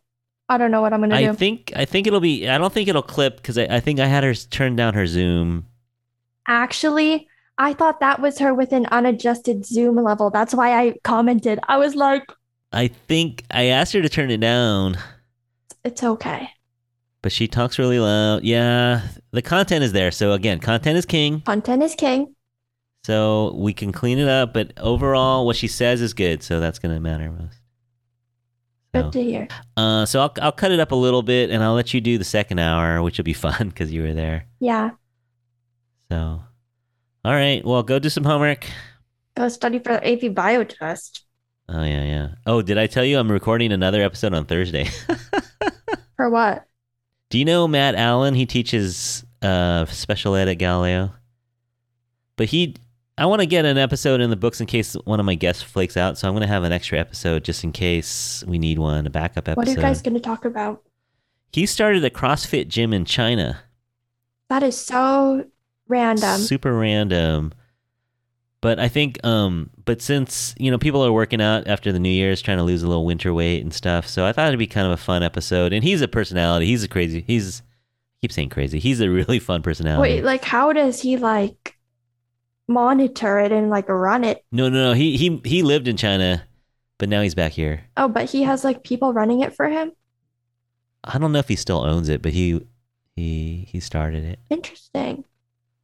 [0.49, 1.29] I don't know what I'm gonna I do.
[1.29, 2.47] I think I think it'll be.
[2.47, 5.07] I don't think it'll clip because I, I think I had her turn down her
[5.07, 5.65] Zoom.
[6.47, 7.27] Actually,
[7.57, 10.29] I thought that was her with an unadjusted Zoom level.
[10.29, 11.59] That's why I commented.
[11.67, 12.23] I was like,
[12.71, 14.97] I think I asked her to turn it down,
[15.83, 16.49] it's okay.
[17.21, 18.43] but she talks really loud.
[18.43, 19.01] Yeah,
[19.31, 20.11] the content is there.
[20.11, 21.41] So again, content is king.
[21.41, 22.35] Content is king.
[23.05, 26.43] So we can clean it up, but overall, what she says is good.
[26.43, 27.57] So that's gonna matter most.
[28.93, 29.47] Good So, to hear.
[29.77, 32.17] uh, so I'll I'll cut it up a little bit, and I'll let you do
[32.17, 34.45] the second hour, which will be fun because you were there.
[34.59, 34.91] Yeah.
[36.11, 36.41] So,
[37.27, 37.61] all right.
[37.65, 38.65] Well, go do some homework.
[39.35, 41.25] Go study for the AP bio test.
[41.67, 42.27] Oh yeah, yeah.
[42.45, 44.85] Oh, did I tell you I'm recording another episode on Thursday?
[46.15, 46.65] For what?
[47.29, 48.33] Do you know Matt Allen?
[48.33, 51.11] He teaches uh, special ed at Galileo.
[52.37, 52.77] But he,
[53.17, 55.61] I want to get an episode in the books in case one of my guests
[55.61, 56.17] flakes out.
[56.17, 59.09] So I'm going to have an extra episode just in case we need one, a
[59.09, 59.57] backup episode.
[59.57, 60.81] What are you guys going to talk about?
[61.51, 63.59] He started a CrossFit gym in China.
[64.47, 65.43] That is so
[65.87, 66.39] random.
[66.39, 67.53] Super random.
[68.59, 72.09] But I think, um, but since you know people are working out after the New
[72.09, 74.67] Year's, trying to lose a little winter weight and stuff, so I thought it'd be
[74.67, 75.73] kind of a fun episode.
[75.73, 76.65] And he's a personality.
[76.65, 77.23] He's a crazy.
[77.25, 78.79] He's I keep saying crazy.
[78.79, 80.15] He's a really fun personality.
[80.15, 81.77] Wait, like how does he like
[82.67, 84.43] monitor it and like run it?
[84.51, 84.93] No, no, no.
[84.93, 86.43] He he he lived in China,
[86.97, 87.83] but now he's back here.
[87.95, 89.91] Oh, but he has like people running it for him?
[91.03, 92.59] I don't know if he still owns it, but he
[93.15, 94.39] he he started it.
[94.49, 95.23] Interesting.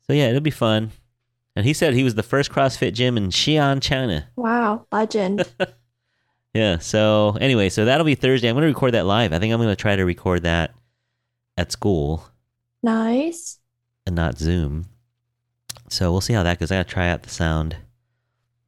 [0.05, 0.91] So yeah, it'll be fun.
[1.55, 4.27] And he said he was the first CrossFit gym in Xi'an, China.
[4.35, 5.43] Wow, legend.
[6.53, 6.77] Yeah.
[6.77, 8.47] So anyway, so that'll be Thursday.
[8.47, 9.33] I'm going to record that live.
[9.33, 10.73] I think I'm going to try to record that
[11.57, 12.25] at school
[12.81, 13.59] nice.
[14.05, 14.85] and not Zoom.
[15.89, 16.71] So we'll see how that goes.
[16.71, 17.75] I got to try out the sound.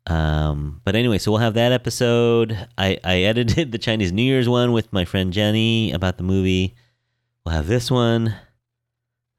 [0.07, 2.67] Um, but anyway, so we'll have that episode.
[2.77, 6.75] I, I edited the Chinese New Year's one with my friend Jenny about the movie.
[7.45, 8.35] We'll have this one.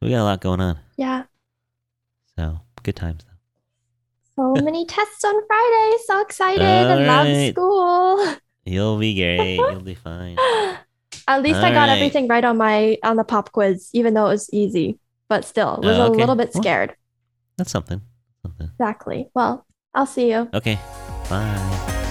[0.01, 0.79] We got a lot going on.
[0.97, 1.25] Yeah.
[2.39, 4.55] So good times though.
[4.57, 5.97] So many tests on Friday.
[6.07, 6.63] So excited.
[6.63, 8.37] All I love school.
[8.65, 9.57] You'll be great.
[9.57, 10.37] You'll be fine.
[11.29, 11.97] At least I got right.
[11.97, 14.99] everything right on my on the pop quiz, even though it was easy.
[15.29, 16.95] But still, was Oh, a little bit Well- scared.
[17.57, 18.01] That's something.
[18.43, 18.71] Something.
[18.79, 19.29] Exactly.
[19.35, 20.49] Well, I'll see you.
[20.53, 20.79] Okay.
[21.29, 22.03] Bye.